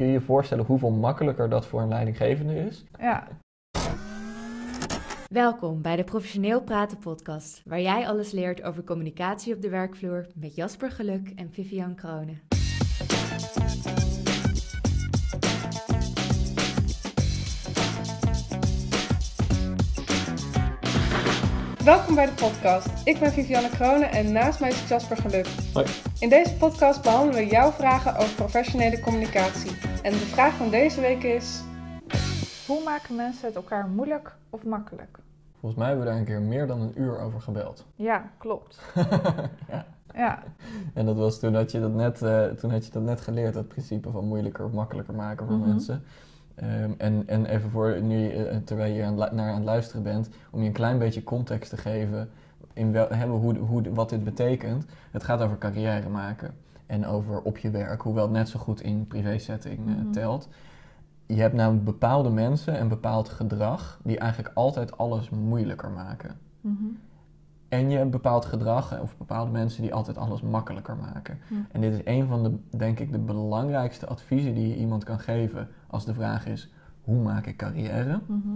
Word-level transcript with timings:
Kun 0.00 0.08
je 0.08 0.14
je 0.14 0.20
voorstellen 0.20 0.64
hoeveel 0.64 0.90
makkelijker 0.90 1.48
dat 1.48 1.66
voor 1.66 1.80
een 1.80 1.88
leidinggevende 1.88 2.54
is? 2.54 2.84
Ja. 2.98 3.28
Welkom 5.28 5.82
bij 5.82 5.96
de 5.96 6.04
Professioneel 6.04 6.62
Praten 6.62 6.98
podcast, 6.98 7.62
waar 7.64 7.80
jij 7.80 8.06
alles 8.06 8.32
leert 8.32 8.62
over 8.62 8.84
communicatie 8.84 9.54
op 9.54 9.62
de 9.62 9.68
werkvloer 9.68 10.26
met 10.34 10.54
Jasper 10.54 10.90
Geluk 10.90 11.32
en 11.36 11.52
Vivian 11.52 11.94
Kronen. 11.94 12.40
Welkom 21.90 22.14
bij 22.14 22.26
de 22.26 22.32
podcast. 22.32 22.88
Ik 23.04 23.18
ben 23.20 23.32
Vivianne 23.32 23.68
Kronen 23.68 24.10
en 24.10 24.32
naast 24.32 24.60
mij 24.60 24.68
is 24.68 24.88
Jasper 24.88 25.16
Geluk. 25.16 25.46
Hoi. 25.74 25.86
In 26.18 26.28
deze 26.28 26.56
podcast 26.56 27.02
behandelen 27.02 27.34
we 27.34 27.46
jouw 27.46 27.70
vragen 27.70 28.16
over 28.16 28.34
professionele 28.34 29.00
communicatie. 29.00 29.70
En 30.02 30.12
de 30.12 30.18
vraag 30.18 30.54
van 30.54 30.70
deze 30.70 31.00
week 31.00 31.22
is... 31.22 31.62
Hoe 32.66 32.82
maken 32.84 33.14
mensen 33.14 33.46
het 33.46 33.54
elkaar 33.56 33.88
moeilijk 33.88 34.36
of 34.50 34.64
makkelijk? 34.64 35.18
Volgens 35.60 35.80
mij 35.80 35.86
hebben 35.88 36.04
we 36.06 36.10
daar 36.10 36.20
een 36.20 36.26
keer 36.26 36.40
meer 36.42 36.66
dan 36.66 36.80
een 36.80 37.00
uur 37.00 37.18
over 37.18 37.40
gebeld. 37.40 37.86
Ja, 37.94 38.30
klopt. 38.38 38.80
ja. 39.68 39.86
Ja, 40.14 40.42
En 40.94 41.06
dat 41.06 41.16
was 41.16 41.38
toen 41.38 41.54
had 41.54 41.70
je 41.70 41.80
dat 41.80 41.92
net, 41.92 42.22
eh, 42.22 42.44
toen 42.44 42.70
had 42.70 42.86
je 42.86 42.92
dat 42.92 43.02
net 43.02 43.20
geleerd, 43.20 43.54
het 43.54 43.68
principe 43.68 44.10
van 44.10 44.24
moeilijker 44.24 44.64
of 44.64 44.72
makkelijker 44.72 45.14
maken 45.14 45.46
voor 45.46 45.56
Mhm. 45.56 45.68
mensen. 45.68 46.02
Ehm, 46.60 46.90
en, 46.98 47.22
en 47.26 47.46
even 47.46 47.70
voor 47.70 48.02
nu, 48.02 48.28
eh, 48.30 48.56
terwijl 48.64 48.94
je 48.94 49.04
aan, 49.04 49.14
naar 49.14 49.30
aan 49.50 49.54
het 49.54 49.64
luisteren 49.64 50.02
bent, 50.02 50.28
om 50.50 50.60
je 50.60 50.66
een 50.66 50.72
klein 50.72 50.98
beetje 50.98 51.24
context 51.24 51.70
te 51.70 51.76
geven 51.76 52.30
in 52.72 52.92
wel, 52.92 53.08
hè, 53.08 53.26
hoe, 53.26 53.56
hoe, 53.58 53.94
wat 53.94 54.08
dit 54.10 54.24
betekent. 54.24 54.84
Het 55.10 55.22
gaat 55.24 55.40
over 55.42 55.58
carrière 55.58 56.08
maken 56.08 56.54
en 56.86 57.06
over 57.06 57.42
op 57.42 57.58
je 57.58 57.70
werk, 57.70 58.02
hoewel 58.02 58.22
het 58.24 58.32
net 58.32 58.48
zo 58.48 58.58
goed 58.58 58.80
in 58.80 59.06
privé-setting 59.06 59.78
eh, 59.88 59.94
Mhm. 59.94 60.10
telt. 60.10 60.48
Je 61.26 61.40
hebt 61.40 61.54
namelijk 61.54 61.84
bepaalde 61.84 62.30
mensen 62.30 62.78
en 62.78 62.88
bepaald 62.88 63.28
gedrag 63.28 64.00
die 64.02 64.18
eigenlijk 64.18 64.54
altijd 64.54 64.96
alles 64.98 65.30
moeilijker 65.30 65.90
maken. 65.90 66.38
Mhm. 66.60 66.84
En 67.70 67.90
je 67.90 67.96
hebt 67.96 68.10
bepaald 68.10 68.44
gedrag 68.44 68.92
eh, 68.92 69.02
of 69.02 69.16
bepaalde 69.16 69.50
mensen 69.50 69.82
die 69.82 69.94
altijd 69.94 70.18
alles 70.18 70.42
makkelijker 70.42 70.96
maken. 70.96 71.38
En 71.72 71.80
dit 71.80 71.92
is 71.92 72.00
een 72.04 72.26
van 72.26 72.42
de, 72.42 72.76
denk 72.76 72.98
ik, 72.98 73.12
de 73.12 73.18
belangrijkste 73.18 74.06
adviezen 74.06 74.54
die 74.54 74.68
je 74.68 74.76
iemand 74.76 75.04
kan 75.04 75.18
geven 75.18 75.68
als 75.86 76.04
de 76.04 76.14
vraag 76.14 76.46
is, 76.46 76.72
hoe 77.04 77.22
maak 77.22 77.46
ik 77.46 77.56
carrière? 77.56 78.20
Mhm. 78.26 78.48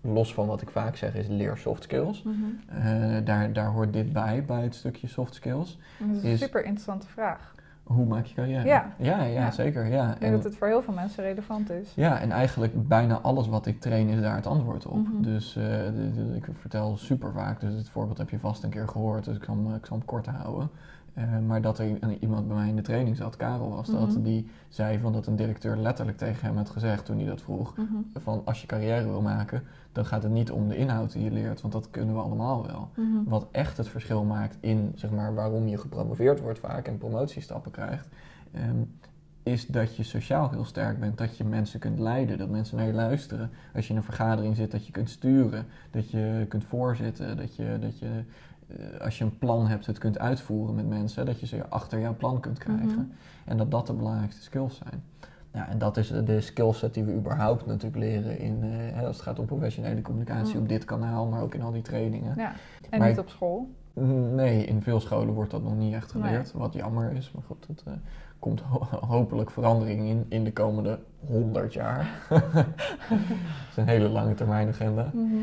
Los 0.00 0.34
van 0.34 0.46
wat 0.46 0.62
ik 0.62 0.70
vaak 0.70 0.96
zeg 0.96 1.14
is 1.14 1.26
leer 1.28 1.56
soft 1.56 1.82
skills. 1.82 2.22
Mhm. 2.22 2.34
Eh, 2.66 3.16
daar, 3.24 3.52
daar 3.52 3.70
hoort 3.70 3.92
dit 3.92 4.12
bij, 4.12 4.44
bij 4.44 4.62
het 4.62 4.74
stukje 4.74 5.06
soft 5.06 5.34
skills. 5.34 5.78
Dat 5.98 6.16
is 6.16 6.22
een 6.22 6.30
Is- 6.30 6.40
super 6.40 6.64
interessante 6.64 7.06
vraag. 7.06 7.54
Hoe 7.90 8.06
maak 8.06 8.24
je 8.26 8.34
carrière? 8.34 8.66
Ja. 8.66 8.92
ja, 8.98 9.22
ja, 9.22 9.40
Ja. 9.40 9.50
zeker. 9.50 9.86
Ja. 9.86 10.12
Ik 10.14 10.20
denk 10.20 10.32
dat 10.32 10.44
het 10.44 10.56
voor 10.56 10.66
heel 10.66 10.82
veel 10.82 10.94
mensen 10.94 11.24
relevant 11.24 11.70
is. 11.70 11.92
Ja, 11.94 12.20
en 12.20 12.30
eigenlijk 12.30 12.88
bijna 12.88 13.18
alles 13.18 13.48
wat 13.48 13.66
ik 13.66 13.80
train 13.80 14.08
is 14.08 14.20
daar 14.20 14.36
het 14.36 14.46
antwoord 14.46 14.86
op. 14.86 15.08
Mhm. 15.08 15.22
Dus 15.22 15.56
eh, 15.56 15.86
ik 16.34 16.46
vertel 16.60 16.96
super 16.96 17.32
vaak, 17.32 17.60
dus 17.60 17.74
het 17.74 17.88
voorbeeld 17.88 18.18
heb 18.18 18.30
je 18.30 18.38
vast 18.38 18.62
een 18.62 18.70
keer 18.70 18.88
gehoord, 18.88 19.24
dus 19.24 19.36
ik 19.36 19.44
zal 19.44 19.54
hem, 19.54 19.74
ik 19.74 19.86
zal 19.86 19.96
hem 19.96 20.06
kort 20.06 20.26
houden. 20.26 20.70
Eh, 21.14 21.24
maar 21.46 21.60
dat 21.62 21.78
er 21.78 22.18
iemand 22.20 22.46
bij 22.46 22.56
mij 22.56 22.68
in 22.68 22.76
de 22.76 22.82
training 22.82 23.16
zat, 23.16 23.36
Karel 23.36 23.70
was 23.70 23.88
dat, 23.88 24.08
Mhm. 24.08 24.22
die 24.22 24.50
zei 24.68 24.98
van 24.98 25.12
dat 25.12 25.26
een 25.26 25.36
directeur 25.36 25.76
letterlijk 25.76 26.18
tegen 26.18 26.46
hem 26.46 26.56
had 26.56 26.70
gezegd 26.70 27.04
toen 27.04 27.16
hij 27.16 27.26
dat 27.26 27.40
vroeg. 27.42 27.76
Mhm. 27.76 27.86
Van 28.14 28.42
als 28.44 28.60
je 28.60 28.66
carrière 28.66 29.04
wil 29.08 29.20
maken, 29.22 29.62
dan 29.92 30.04
gaat 30.06 30.22
het 30.22 30.32
niet 30.32 30.50
om 30.50 30.68
de 30.68 30.76
inhoud 30.76 31.12
die 31.12 31.24
je 31.24 31.30
leert, 31.30 31.60
want 31.60 31.72
dat 31.72 31.90
kunnen 31.90 32.14
we 32.14 32.20
allemaal 32.20 32.66
wel. 32.66 32.88
Mhm. 32.96 33.28
Wat 33.28 33.46
echt 33.50 33.76
het 33.76 33.88
verschil 33.88 34.24
maakt 34.24 34.56
in 34.60 34.92
zeg 34.94 35.10
maar, 35.10 35.34
waarom 35.34 35.68
je 35.68 35.78
gepromoveerd 35.78 36.40
wordt 36.40 36.58
vaak 36.58 36.86
en 36.88 36.98
promotiestappen 36.98 37.70
krijgt, 37.70 38.08
ehm, 38.52 38.82
is 39.42 39.66
dat 39.66 39.96
je 39.96 40.02
sociaal 40.02 40.50
heel 40.50 40.64
sterk 40.64 41.00
bent. 41.00 41.18
Dat 41.18 41.36
je 41.36 41.44
mensen 41.44 41.80
kunt 41.80 41.98
leiden, 41.98 42.38
dat 42.38 42.48
mensen 42.48 42.76
naar 42.76 42.86
je 42.86 42.92
luisteren. 42.92 43.50
Als 43.74 43.84
je 43.86 43.90
in 43.90 43.96
een 43.98 44.04
vergadering 44.04 44.56
zit, 44.56 44.70
dat 44.70 44.86
je 44.86 44.92
kunt 44.92 45.10
sturen, 45.10 45.66
dat 45.90 46.10
je 46.10 46.44
kunt 46.48 46.64
voorzitten, 46.64 47.36
dat 47.36 47.56
je, 47.56 47.76
dat 47.80 47.98
je 47.98 48.24
als 49.02 49.18
je 49.18 49.24
een 49.24 49.38
plan 49.38 49.66
hebt, 49.66 49.86
het 49.86 49.98
kunt 49.98 50.18
uitvoeren 50.18 50.74
met 50.74 50.88
mensen, 50.88 51.26
dat 51.26 51.40
je 51.40 51.46
ze 51.46 51.68
achter 51.68 52.00
jouw 52.00 52.14
plan 52.16 52.40
kunt 52.40 52.58
krijgen. 52.58 52.86
Mhm. 52.86 53.00
En 53.44 53.56
dat 53.56 53.70
dat 53.70 53.86
de 53.86 53.92
belangrijkste 53.92 54.42
skills 54.42 54.76
zijn. 54.76 55.02
Ja, 55.52 55.68
en 55.68 55.78
dat 55.78 55.96
is 55.96 56.08
de 56.24 56.40
skillset 56.40 56.94
die 56.94 57.04
we 57.04 57.12
überhaupt 57.14 57.66
natuurlijk 57.66 57.96
leren 57.96 58.38
in, 58.38 58.62
eh, 58.94 59.02
als 59.06 59.16
het 59.16 59.24
gaat 59.24 59.38
om 59.38 59.46
professionele 59.46 60.02
communicatie 60.02 60.54
Mhm. 60.54 60.62
op 60.62 60.68
dit 60.68 60.84
kanaal, 60.84 61.26
maar 61.26 61.42
ook 61.42 61.54
in 61.54 61.62
al 61.62 61.72
die 61.72 61.82
trainingen. 61.82 62.34
Ja, 62.36 62.52
en 62.90 62.98
Maar 62.98 63.08
niet 63.08 63.18
op 63.18 63.28
school. 63.28 63.70
Nee, 64.34 64.64
in 64.64 64.82
veel 64.82 65.00
scholen 65.00 65.34
wordt 65.34 65.50
dat 65.50 65.62
nog 65.62 65.76
niet 65.76 65.94
echt 65.94 66.14
Nee. 66.14 66.22
geleerd, 66.22 66.52
wat 66.52 66.72
jammer 66.74 67.12
is. 67.12 67.32
Maar 67.32 67.42
goed, 67.46 67.66
het 67.68 67.82
eh, 67.86 67.92
komt 68.38 68.60
ho- 68.60 68.98
hopelijk 69.06 69.50
verandering 69.50 70.08
in 70.08 70.26
in 70.28 70.44
de 70.44 70.52
komende 70.52 70.98
100 71.26 71.72
jaar. 71.72 72.10
dat 72.28 72.66
is 73.70 73.76
een 73.76 73.86
hele 73.88 74.08
lange 74.08 74.34
termijn 74.34 74.68
agenda. 74.68 75.10
Mhm. 75.14 75.34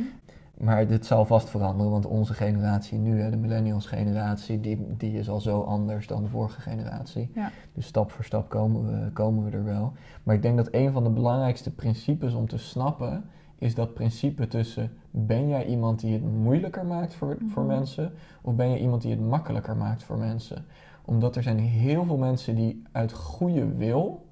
Maar 0.57 0.87
dit 0.87 1.05
zal 1.05 1.25
vast 1.25 1.49
veranderen, 1.49 1.91
want 1.91 2.05
onze 2.05 2.33
generatie 2.33 2.97
nu, 2.97 3.21
hè, 3.21 3.29
de 3.29 3.37
millennials 3.37 3.85
generatie, 3.85 4.59
die, 4.61 4.85
die 4.97 5.19
is 5.19 5.29
al 5.29 5.39
zo 5.41 5.61
anders 5.61 6.07
dan 6.07 6.23
de 6.23 6.29
vorige 6.29 6.61
generatie. 6.61 7.29
Ja. 7.33 7.51
Dus 7.73 7.85
stap 7.85 8.11
voor 8.11 8.23
stap 8.25 8.49
komen 8.49 8.85
we, 8.85 9.11
komen 9.11 9.45
we 9.45 9.57
er 9.57 9.63
wel. 9.63 9.93
Maar 10.23 10.35
ik 10.35 10.41
denk 10.41 10.57
dat 10.57 10.67
een 10.71 10.91
van 10.91 11.03
de 11.03 11.09
belangrijkste 11.09 11.71
principes 11.71 12.33
om 12.33 12.47
te 12.47 12.57
snappen, 12.57 13.23
is 13.57 13.75
dat 13.75 13.93
principe 13.93 14.47
tussen 14.47 14.91
ben 15.11 15.47
jij 15.47 15.65
iemand 15.65 15.99
die 15.99 16.13
het 16.13 16.23
moeilijker 16.41 16.85
maakt 16.85 17.13
voor, 17.15 17.37
voor 17.47 17.63
Mhm. 17.63 17.71
mensen, 17.75 18.13
of 18.41 18.55
ben 18.55 18.69
je 18.69 18.79
iemand 18.79 19.01
die 19.01 19.11
het 19.11 19.21
makkelijker 19.21 19.75
maakt 19.75 20.03
voor 20.03 20.17
mensen? 20.17 20.65
Omdat 21.05 21.35
er 21.35 21.43
zijn 21.43 21.59
heel 21.59 22.05
veel 22.05 22.17
mensen 22.17 22.55
die 22.55 22.83
uit 22.91 23.13
goede 23.13 23.75
wil 23.75 24.25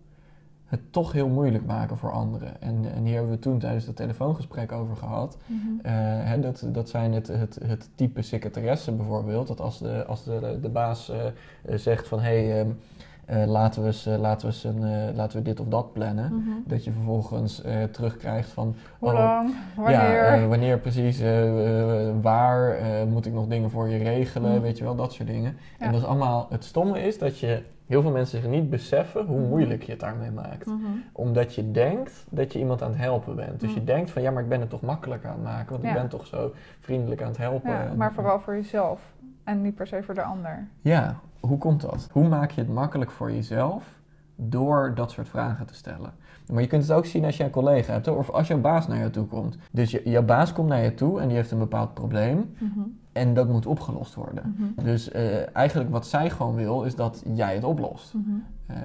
het 0.76 0.94
toch 0.94 1.12
heel 1.12 1.28
moeilijk 1.28 1.66
maken 1.66 1.98
voor 1.98 2.12
anderen. 2.12 2.62
En, 2.62 2.86
en 2.96 3.06
hier 3.06 3.14
hebben 3.14 3.32
we 3.32 3.40
toen 3.40 3.60
tijdens 3.60 3.86
het 3.86 3.96
telefoongesprek 3.96 4.72
over 4.72 4.96
gehad. 4.96 5.38
Mhm. 5.46 5.60
Eh, 5.82 5.94
hè, 6.24 6.40
dat, 6.40 6.68
dat 6.68 6.90
zijn 6.90 7.14
het, 7.14 7.28
het, 7.28 7.60
het 7.66 7.90
type 7.96 8.22
secretaresse 8.22 8.92
bijvoorbeeld. 8.92 9.48
Dat 9.48 9.62
als 9.62 9.80
de, 9.80 10.06
als 10.06 10.24
de, 10.24 10.58
de 10.62 10.70
baas 10.70 11.10
eh, 11.10 11.76
zegt 11.76 12.08
van 12.08 12.20
hé, 12.20 12.46
hey, 12.46 12.60
ehm, 12.60 12.70
eh, 13.26 13.46
laten, 13.46 13.82
we 13.82 13.88
eens, 13.88 14.06
eh, 14.06 14.18
laten, 14.18 14.48
we 14.48 14.54
eens 14.54 14.64
een, 14.64 14.84
eh, 14.84 15.16
laten 15.16 15.38
we 15.38 15.44
dit 15.44 15.60
of 15.60 15.68
dat 15.68 15.94
plannen. 15.94 16.26
Mhm. 16.34 16.50
Dat 16.66 16.84
je 16.84 16.92
vervolgens 16.92 17.62
terugkrijgt 17.92 18.50
van 18.50 18.76
Hoe 19.00 19.10
oh, 19.10 19.16
lang? 19.16 19.50
ja, 19.50 19.84
Wanneer? 19.84 20.48
wanneer 20.48 20.80
precies, 20.80 21.22
waar, 22.22 22.78
moet 23.08 23.26
ik 23.26 23.34
nog 23.34 23.48
dingen 23.48 23.70
voor 23.70 23.90
je 23.90 23.98
regelen, 23.98 24.52
Mhm. 24.52 24.62
weet 24.62 24.78
je 24.78 24.84
wel, 24.84 24.96
dat 24.96 25.14
soort 25.14 25.28
dingen. 25.28 25.58
Ja. 25.80 25.86
En 25.86 25.92
dat 25.92 26.02
is 26.02 26.08
allemaal, 26.08 26.48
het 26.50 26.64
stomme 26.64 27.00
is 27.02 27.18
dat 27.18 27.40
je, 27.40 27.62
heel 27.88 28.02
veel 28.02 28.12
mensen 28.12 28.42
zich 28.42 28.50
niet 28.50 28.70
beseffen 28.70 29.26
hoe 29.26 29.40
Mhm. 29.40 29.50
moeilijk 29.50 29.84
je 29.84 29.92
het 29.92 30.00
daarmee 30.02 30.32
maakt 30.32 30.70
omdat 31.12 31.56
je 31.56 31.72
denkt 31.72 32.26
dat 32.30 32.54
je 32.54 32.60
iemand 32.60 32.82
aan 32.82 32.90
het 32.92 33.00
helpen 33.00 33.36
bent. 33.36 33.60
Dus 33.60 33.74
je 33.74 33.84
denkt 33.84 34.12
van 34.12 34.22
ja, 34.22 34.32
maar 34.32 34.44
ik 34.44 34.50
ben 34.50 34.60
het 34.60 34.70
toch 34.70 34.82
makkelijker 34.82 35.30
aan 35.30 35.36
het 35.36 35.44
maken, 35.44 35.72
want 35.72 35.84
ik 35.84 35.94
ben 35.94 36.08
toch 36.08 36.26
zo 36.26 36.52
vriendelijk 36.80 37.22
aan 37.22 37.28
het 37.28 37.38
helpen. 37.38 37.72
Ja, 37.72 37.92
maar 37.96 38.14
vooral 38.14 38.40
voor 38.40 38.56
jezelf. 38.56 39.14
En 39.46 39.62
niet 39.62 39.76
per 39.76 39.88
se 39.88 40.04
voor 40.04 40.14
de 40.14 40.24
ander. 40.24 40.68
Ja, 40.82 41.16
hoe 41.40 41.58
komt 41.58 41.82
dat? 41.82 42.08
Hoe 42.12 42.28
maak 42.28 42.52
je 42.52 42.62
het 42.62 42.70
makkelijk 42.74 43.12
voor 43.12 43.32
jezelf 43.32 43.94
door 44.36 44.92
dat 44.96 45.12
soort 45.12 45.30
vragen 45.30 45.66
te 45.66 45.74
stellen? 45.74 46.12
Maar 46.52 46.62
je 46.62 46.68
kunt 46.68 46.82
het 46.82 46.92
ook 46.92 47.06
zien 47.06 47.26
als 47.26 47.38
je 47.38 47.44
een 47.44 47.50
collega 47.50 47.94
hebt 47.94 48.08
of 48.08 48.30
als 48.30 48.48
jouw 48.48 48.60
baas 48.62 48.88
naar 48.88 48.98
jou 48.98 49.10
toe 49.10 49.26
komt. 49.26 49.58
Dus 49.72 49.92
je, 49.92 50.02
jouw 50.06 50.24
baas 50.24 50.54
komt 50.54 50.68
naar 50.70 50.84
je 50.84 50.94
toe 50.94 51.20
en 51.22 51.28
die 51.28 51.36
heeft 51.38 51.52
een 51.52 51.58
bepaald 51.60 51.94
probleem 51.94 52.54
Mhm. 52.60 52.80
en 53.12 53.34
dat 53.34 53.48
moet 53.50 53.66
opgelost 53.66 54.14
worden. 54.16 54.56
Mhm. 54.58 54.86
Dus 54.86 55.12
eh, 55.12 55.56
eigenlijk 55.56 55.90
wat 55.92 56.08
zij 56.08 56.30
gewoon 56.30 56.56
wil 56.56 56.84
is 56.84 56.96
dat 56.96 57.24
jij 57.34 57.54
het 57.56 57.64
oplost. 57.64 58.14
Mhm. 58.14 58.30
Eh, 58.66 58.78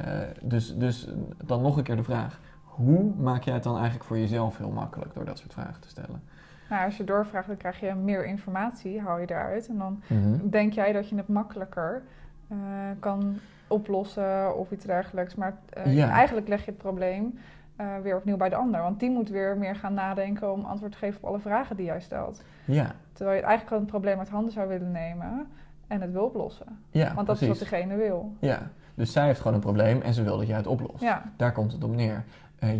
dus, 0.42 0.76
dus 0.76 1.08
dan 1.44 1.62
nog 1.62 1.76
een 1.76 1.82
keer 1.82 1.96
de 1.96 2.02
vraag. 2.02 2.40
Hoe 2.64 3.12
maak 3.18 3.42
jij 3.42 3.54
het 3.54 3.62
dan 3.62 3.74
eigenlijk 3.74 4.04
voor 4.04 4.18
jezelf 4.18 4.58
heel 4.58 4.70
makkelijk 4.70 5.14
door 5.14 5.24
dat 5.24 5.38
soort 5.38 5.52
vragen 5.52 5.80
te 5.80 5.88
stellen? 5.88 6.22
Nou, 6.70 6.84
als 6.84 6.96
je 6.96 7.04
doorvraagt, 7.04 7.46
dan 7.46 7.56
krijg 7.56 7.80
je 7.80 7.94
meer 7.94 8.24
informatie, 8.26 9.00
haal 9.00 9.18
je 9.18 9.30
eruit. 9.30 9.68
En 9.68 9.78
dan 9.78 10.02
Mhm. 10.06 10.48
denk 10.48 10.72
jij 10.72 10.92
dat 10.92 11.08
je 11.08 11.16
het 11.16 11.28
makkelijker 11.28 12.02
eh, 12.48 12.56
kan 12.98 13.36
oplossen 13.68 14.56
of 14.56 14.70
iets 14.70 14.84
dergelijks. 14.84 15.34
Maar 15.34 15.54
eh, 15.72 15.94
Ja. 15.96 16.10
eigenlijk 16.10 16.48
leg 16.48 16.64
je 16.64 16.70
het 16.70 16.80
probleem 16.80 17.38
eh, 17.76 17.86
weer 18.02 18.16
opnieuw 18.16 18.36
bij 18.36 18.48
de 18.48 18.54
ander. 18.54 18.80
Want 18.82 19.00
die 19.00 19.10
moet 19.10 19.28
weer 19.28 19.56
meer 19.56 19.76
gaan 19.76 19.94
nadenken 19.94 20.52
om 20.52 20.64
antwoord 20.64 20.92
te 20.92 20.98
geven 20.98 21.22
op 21.22 21.28
alle 21.28 21.38
vragen 21.38 21.76
die 21.76 21.84
jij 21.84 22.00
stelt. 22.00 22.42
Ja, 22.64 22.92
Terwijl 23.12 23.36
je 23.36 23.42
eigenlijk 23.42 23.66
gewoon 23.68 23.82
het 23.82 23.90
probleem 23.92 24.18
uit 24.18 24.28
handen 24.28 24.52
zou 24.52 24.68
willen 24.68 24.92
nemen 24.92 25.46
en 25.86 26.00
het 26.00 26.12
wil 26.12 26.24
oplossen. 26.24 26.66
ja 26.90 27.04
Want 27.14 27.26
dat 27.26 27.36
precies. 27.38 27.42
is 27.48 27.58
wat 27.60 27.68
degene 27.70 27.96
wil. 27.96 28.32
Ja, 28.38 28.58
dus 28.94 29.12
zij 29.12 29.24
heeft 29.26 29.38
gewoon 29.40 29.54
een 29.54 29.60
probleem 29.62 30.00
en 30.00 30.14
ze 30.14 30.22
wil 30.22 30.36
dat 30.38 30.46
jij 30.46 30.56
het 30.56 30.66
oplost. 30.66 31.02
Ja, 31.02 31.22
Daar 31.36 31.52
komt 31.52 31.72
het 31.72 31.84
op 31.84 31.94
neer. 31.94 32.24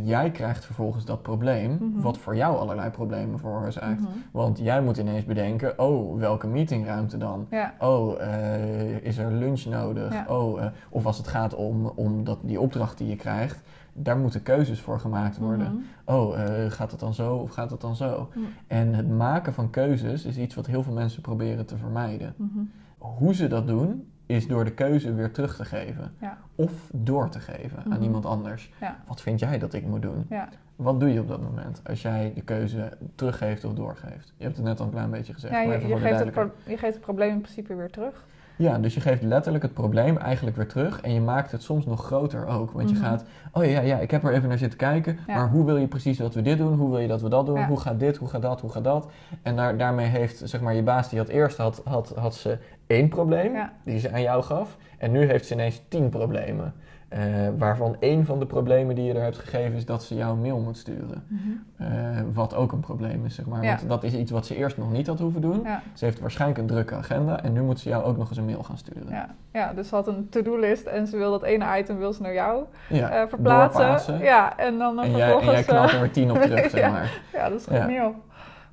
Jij 0.02 0.30
krijgt 0.30 0.64
vervolgens 0.64 1.04
dat 1.04 1.22
probleem, 1.22 1.70
Mhm. 1.80 2.00
wat 2.00 2.18
voor 2.18 2.36
jou 2.36 2.56
allerlei 2.58 2.90
problemen 2.90 3.38
veroorzaakt. 3.38 4.00
Mhm. 4.00 4.10
Want 4.32 4.58
jij 4.58 4.82
moet 4.82 4.96
ineens 4.98 5.24
bedenken, 5.24 5.78
oh, 5.78 6.18
welke 6.18 6.46
meetingruimte 6.46 7.16
dan? 7.18 7.46
ja. 7.50 7.74
Oh, 7.80 8.20
eh, 8.22 8.96
is 9.04 9.18
er 9.18 9.32
lunch 9.32 9.64
nodig? 9.64 10.12
Ja. 10.12 10.24
Oh, 10.28 10.62
eh, 10.62 10.70
of 10.88 11.06
als 11.06 11.16
het 11.18 11.28
gaat 11.28 11.54
om, 11.54 11.86
om 11.94 12.24
dat, 12.24 12.38
die 12.42 12.60
opdracht 12.60 12.98
die 12.98 13.08
je 13.08 13.16
krijgt, 13.16 13.60
daar 13.92 14.16
moeten 14.18 14.42
keuzes 14.42 14.80
voor 14.80 15.00
gemaakt 15.00 15.38
worden. 15.38 15.66
Mhm. 16.06 16.14
Oh, 16.16 16.40
eh, 16.40 16.70
gaat 16.70 16.90
het 16.90 17.00
dan 17.00 17.14
zo 17.14 17.34
of 17.36 17.50
gaat 17.50 17.70
het 17.70 17.80
dan 17.80 17.96
zo? 17.96 18.28
En 18.66 18.94
het 18.94 19.08
maken 19.08 19.52
van 19.52 19.70
keuzes 19.70 20.24
is 20.24 20.36
iets 20.38 20.54
wat 20.54 20.66
heel 20.66 20.82
veel 20.82 20.92
mensen 20.92 21.22
proberen 21.22 21.66
te 21.66 21.76
vermijden. 21.76 22.34
Hoe 22.98 23.34
ze 23.34 23.48
dat 23.48 23.66
doen, 23.66 24.06
is 24.30 24.46
door 24.48 24.64
de 24.64 24.70
keuze 24.72 25.14
weer 25.14 25.30
terug 25.30 25.56
te 25.56 25.64
geven. 25.64 26.10
Ja. 26.20 26.38
Of 26.54 26.72
door 26.92 27.28
te 27.28 27.40
geven 27.40 27.78
aan 27.84 27.90
Mhm. 27.90 28.02
iemand 28.02 28.26
anders. 28.26 28.72
Ja. 28.80 28.96
Wat 29.06 29.20
vind 29.20 29.38
jij 29.40 29.58
dat 29.58 29.74
ik 29.74 29.86
moet 29.86 30.02
doen? 30.02 30.26
Ja. 30.28 30.48
Wat 30.76 31.00
doe 31.00 31.12
je 31.12 31.20
op 31.20 31.28
dat 31.28 31.40
moment 31.42 31.80
als 31.84 32.02
jij 32.02 32.32
de 32.34 32.40
keuze 32.42 32.92
teruggeeft 33.14 33.64
of 33.64 33.74
doorgeeft? 33.74 34.32
Je 34.36 34.44
hebt 34.44 34.56
het 34.56 34.64
net 34.64 34.78
al 34.80 34.84
een 34.86 34.90
klein 34.92 35.10
beetje 35.10 35.32
gezegd. 35.32 35.52
Ja, 35.54 35.58
maar 35.60 35.68
je, 35.68 35.74
even 35.76 35.86
je, 35.88 35.92
voor 35.94 36.02
de 36.02 36.08
geeft 36.14 36.36
het 36.36 36.50
je 36.66 36.76
geeft 36.76 36.94
het 36.94 37.02
probleem 37.02 37.30
in 37.30 37.40
principe 37.40 37.74
weer 37.74 37.90
terug. 37.90 38.24
Ja, 38.60 38.78
dus 38.78 38.94
je 38.94 39.00
geeft 39.00 39.22
letterlijk 39.22 39.64
het 39.64 39.74
probleem 39.74 40.16
eigenlijk 40.16 40.56
weer 40.56 40.66
terug 40.66 41.00
en 41.00 41.12
je 41.14 41.20
maakt 41.20 41.52
het 41.52 41.62
soms 41.62 41.86
nog 41.86 42.04
groter 42.04 42.46
ook. 42.46 42.70
Want 42.70 42.88
je 42.90 42.94
Mhm. 42.96 43.04
gaat, 43.04 43.24
oh 43.52 43.64
ja, 43.64 43.80
ja, 43.80 43.98
ik 43.98 44.10
heb 44.10 44.24
er 44.24 44.32
even 44.32 44.48
naar 44.48 44.58
zitten 44.58 44.78
kijken, 44.78 45.18
Ja. 45.26 45.34
maar 45.34 45.48
hoe 45.48 45.64
wil 45.64 45.76
je 45.76 45.86
precies 45.86 46.18
dat 46.18 46.34
we 46.34 46.42
dit 46.42 46.58
doen? 46.58 46.74
Hoe 46.74 46.90
wil 46.90 46.98
je 46.98 47.08
dat 47.08 47.20
we 47.20 47.28
dat 47.28 47.46
doen? 47.46 47.58
Ja. 47.58 47.66
Hoe 47.66 47.80
gaat 47.80 48.00
dit? 48.00 48.16
Hoe 48.16 48.28
gaat 48.28 48.42
dat? 48.42 48.60
Hoe 48.60 48.70
gaat 48.70 48.84
dat? 48.84 49.08
En 49.42 49.56
daar, 49.56 49.76
daarmee 49.76 50.06
heeft, 50.06 50.42
zeg 50.44 50.60
maar, 50.60 50.74
je 50.74 50.82
baas 50.82 51.08
die 51.08 51.18
had 51.18 51.28
eerst 51.28 51.56
had, 51.56 51.82
had, 51.84 52.12
had 52.16 52.34
ze 52.34 52.58
één 52.86 53.08
probleem 53.08 53.52
Ja. 53.54 53.72
die 53.84 53.98
ze 53.98 54.12
aan 54.12 54.22
jou 54.22 54.42
gaf 54.42 54.76
en 54.98 55.10
nu 55.10 55.24
heeft 55.26 55.46
ze 55.46 55.54
ineens 55.54 55.82
tien 55.88 56.08
problemen. 56.08 56.74
Eh, 57.10 57.20
waarvan 57.58 57.96
één 57.98 58.24
van 58.24 58.38
de 58.38 58.46
problemen 58.46 58.94
die 58.94 59.04
je 59.04 59.14
er 59.14 59.22
hebt 59.22 59.38
gegeven 59.38 59.76
is 59.76 59.84
dat 59.84 60.02
ze 60.02 60.14
jou 60.14 60.32
een 60.32 60.40
mail 60.40 60.58
moet 60.58 60.76
sturen. 60.76 61.24
Eh, 61.76 61.86
wat 62.32 62.54
ook 62.54 62.72
een 62.72 62.80
probleem 62.80 63.24
is, 63.24 63.34
zeg 63.34 63.46
maar. 63.46 63.62
Ja. 63.64 63.76
Want 63.76 63.88
dat 63.88 64.02
is 64.04 64.14
iets 64.14 64.30
wat 64.30 64.46
ze 64.46 64.56
eerst 64.56 64.76
nog 64.76 64.92
niet 64.92 65.06
had 65.06 65.18
hoeven 65.18 65.40
doen. 65.40 65.60
Ja. 65.64 65.82
Ze 65.94 66.04
heeft 66.04 66.20
waarschijnlijk 66.20 66.60
een 66.60 66.66
drukke 66.66 66.94
agenda 66.94 67.42
en 67.42 67.52
nu 67.52 67.62
moet 67.62 67.80
ze 67.80 67.88
jou 67.88 68.04
ook 68.04 68.16
nog 68.16 68.28
eens 68.28 68.38
een 68.38 68.44
mail 68.44 68.62
gaan 68.62 68.78
sturen. 68.78 69.08
Ja. 69.08 69.28
ja, 69.52 69.72
dus 69.72 69.88
ze 69.88 69.94
had 69.94 70.06
een 70.06 70.28
to-do-list 70.28 70.86
en 70.86 71.06
ze 71.06 71.16
wil 71.16 71.30
dat 71.30 71.42
ene 71.42 71.78
item 71.78 71.98
wil 71.98 72.12
ze 72.12 72.22
naar 72.22 72.34
jou 72.34 72.64
Ja, 72.88 73.10
eh, 73.10 73.28
verplaatsen. 73.28 73.80
doorpassen. 73.80 74.18
Ja, 74.18 74.56
en 74.58 74.78
dan 74.78 74.98
En 75.02 75.10
jij, 75.10 75.20
en 75.20 75.26
vervolgens... 75.30 75.52
jij 75.52 75.62
knalt 75.62 75.92
er 75.92 76.00
weer 76.00 76.10
tien 76.10 76.30
op 76.30 76.40
terug, 76.40 76.70
zeg 76.80 76.90
maar. 76.90 77.20
ja, 77.32 77.48
dat 77.48 77.60
is 77.60 77.66
goed 77.66 77.86
nieuw. 77.86 78.14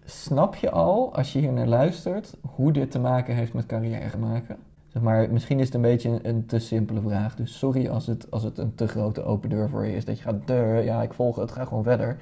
Snap 0.05 0.55
je 0.55 0.71
al, 0.71 1.15
als 1.15 1.33
je 1.33 1.39
hier 1.39 1.51
naar 1.53 1.67
luistert, 1.67 2.35
hoe 2.55 2.71
dit 2.71 2.91
te 2.91 2.99
maken 2.99 3.35
heeft 3.35 3.53
met 3.53 3.65
carrière 3.65 4.17
maken? 4.17 4.57
Maar, 5.01 5.31
misschien 5.31 5.59
is 5.59 5.65
het 5.65 5.75
een 5.75 5.81
beetje 5.81 6.09
een, 6.09 6.19
een 6.23 6.45
te 6.45 6.59
simpele 6.59 7.01
vraag. 7.01 7.35
Dus 7.35 7.57
sorry 7.57 7.87
als 7.87 8.07
het, 8.07 8.31
als 8.31 8.43
het 8.43 8.57
een 8.57 8.75
te 8.75 8.87
grote 8.87 9.23
open 9.23 9.49
deur 9.49 9.69
voor 9.69 9.85
je 9.85 9.95
is. 9.95 10.05
Dat 10.05 10.17
je 10.17 10.23
gaat, 10.23 10.47
deur, 10.47 10.83
ja, 10.83 11.01
ik 11.01 11.13
volg 11.13 11.35
het, 11.35 11.51
ga 11.51 11.65
gewoon 11.65 11.83
verder. 11.83 12.17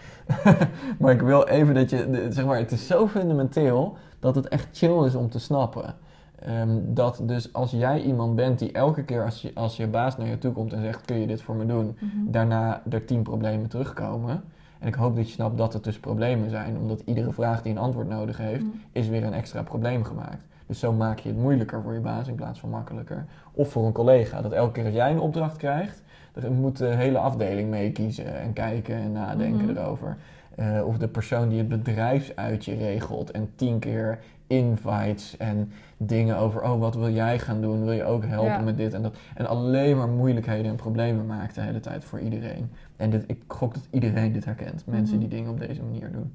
maar 0.99 1.13
ik 1.13 1.21
wil 1.21 1.47
even 1.47 1.73
dat 1.73 1.89
je, 1.89 2.27
zeg 2.29 2.45
maar, 2.45 2.57
het 2.57 2.71
is 2.71 2.87
zo 2.87 3.07
fundamenteel 3.07 3.97
dat 4.19 4.35
het 4.35 4.47
echt 4.47 4.67
chill 4.71 5.05
is 5.05 5.15
om 5.15 5.29
te 5.29 5.39
snappen. 5.39 5.95
Ehm, 6.39 6.79
dat 6.83 7.21
dus 7.23 7.53
als 7.53 7.71
jij 7.71 8.01
iemand 8.01 8.35
bent 8.35 8.59
die 8.59 8.71
elke 8.71 9.03
keer 9.03 9.23
als 9.23 9.41
je, 9.41 9.51
als 9.53 9.77
je 9.77 9.87
baas 9.87 10.17
naar 10.17 10.27
je 10.27 10.37
toe 10.37 10.51
komt 10.51 10.73
en 10.73 10.81
zegt, 10.81 11.05
kun 11.05 11.19
je 11.19 11.27
dit 11.27 11.41
voor 11.41 11.55
me 11.55 11.65
doen? 11.65 11.97
Mhm. 11.99 12.31
daarna 12.31 12.81
er 12.89 13.05
tien 13.05 13.21
problemen 13.21 13.69
terugkomen. 13.69 14.43
En 14.85 14.91
ik 14.91 14.97
hoop 14.97 15.15
dat 15.15 15.27
je 15.27 15.33
snapt 15.33 15.57
dat 15.57 15.73
het 15.73 15.83
dus 15.83 15.99
problemen 15.99 16.49
zijn, 16.49 16.77
omdat 16.77 17.01
iedere 17.05 17.31
vraag 17.33 17.61
die 17.61 17.71
een 17.71 17.77
antwoord 17.77 18.07
nodig 18.09 18.37
heeft, 18.37 18.63
Mhm. 18.63 18.75
is 18.91 19.07
weer 19.07 19.23
een 19.23 19.33
extra 19.33 19.63
probleem 19.63 20.03
gemaakt. 20.03 20.45
Dus 20.65 20.79
zo 20.79 20.93
maak 20.93 21.19
je 21.19 21.29
het 21.29 21.37
moeilijker 21.37 21.81
voor 21.81 21.93
je 21.93 21.99
baas 21.99 22.27
in 22.27 22.35
plaats 22.35 22.59
van 22.59 22.69
makkelijker. 22.69 23.25
Of 23.51 23.69
voor 23.69 23.85
een 23.85 23.91
collega, 23.91 24.41
dat 24.41 24.51
elke 24.51 24.71
keer 24.71 24.85
als 24.85 24.93
jij 24.93 25.11
een 25.11 25.19
opdracht 25.19 25.57
krijgt, 25.57 26.03
dan 26.33 26.53
moet 26.53 26.77
de 26.77 26.85
hele 26.85 27.17
afdeling 27.17 27.69
meekiezen 27.69 28.39
en 28.39 28.53
kijken 28.53 28.95
en 28.95 29.11
nadenken 29.11 29.65
Mhm. 29.65 29.77
erover. 29.77 30.17
Eh, 30.55 30.81
of 30.87 30.97
de 30.97 31.07
persoon 31.07 31.49
die 31.49 31.57
het 31.57 31.67
bedrijfsuitje 31.67 32.75
regelt 32.75 33.31
en 33.31 33.49
tien 33.55 33.79
keer 33.79 34.19
invites 34.47 35.37
en 35.37 35.71
dingen 35.97 36.37
over, 36.37 36.61
oh 36.61 36.79
wat 36.79 36.95
wil 36.95 37.09
jij 37.09 37.39
gaan 37.39 37.61
doen, 37.61 37.83
wil 37.83 37.91
je 37.93 38.03
ook 38.03 38.25
helpen 38.25 38.51
Ja. 38.51 38.59
met 38.59 38.77
dit 38.77 38.93
en 38.93 39.01
dat. 39.01 39.17
En 39.35 39.45
alleen 39.47 39.97
maar 39.97 40.07
moeilijkheden 40.07 40.71
en 40.71 40.75
problemen 40.75 41.25
maakt 41.25 41.55
de 41.55 41.61
hele 41.61 41.79
tijd 41.79 42.03
voor 42.05 42.19
iedereen. 42.19 42.71
En 42.95 43.09
dit, 43.09 43.23
ik 43.27 43.43
gok 43.47 43.73
dat 43.73 43.87
iedereen 43.91 44.31
dit 44.31 44.45
herkent, 44.45 44.85
mensen 44.85 45.17
Mhm. 45.19 45.27
die 45.27 45.37
dingen 45.37 45.51
op 45.51 45.59
deze 45.59 45.83
manier 45.83 46.11
doen. 46.11 46.33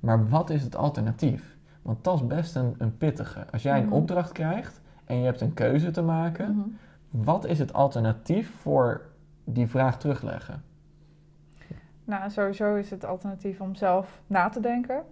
Maar 0.00 0.28
wat 0.28 0.50
is 0.50 0.62
het 0.62 0.76
alternatief? 0.76 1.56
Want 1.82 2.04
dat 2.04 2.14
is 2.14 2.26
best 2.26 2.56
een, 2.56 2.74
een 2.78 2.96
pittige. 2.96 3.46
Als 3.52 3.62
jij 3.62 3.78
een 3.78 3.84
Mhm. 3.84 3.94
opdracht 3.94 4.32
krijgt 4.32 4.80
en 5.04 5.16
je 5.18 5.24
hebt 5.24 5.40
een 5.40 5.54
keuze 5.54 5.90
te 5.90 6.02
maken, 6.02 6.50
Mhm. 6.56 6.68
wat 7.24 7.46
is 7.46 7.58
het 7.58 7.72
alternatief 7.72 8.50
voor 8.60 9.00
die 9.44 9.66
vraag 9.66 9.98
terugleggen? 9.98 10.62
Nou, 12.04 12.30
sowieso 12.30 12.74
is 12.74 12.90
het 12.90 13.04
alternatief 13.04 13.60
om 13.60 13.74
zelf 13.74 14.20
na 14.26 14.48
te 14.48 14.60
denken 14.60 15.02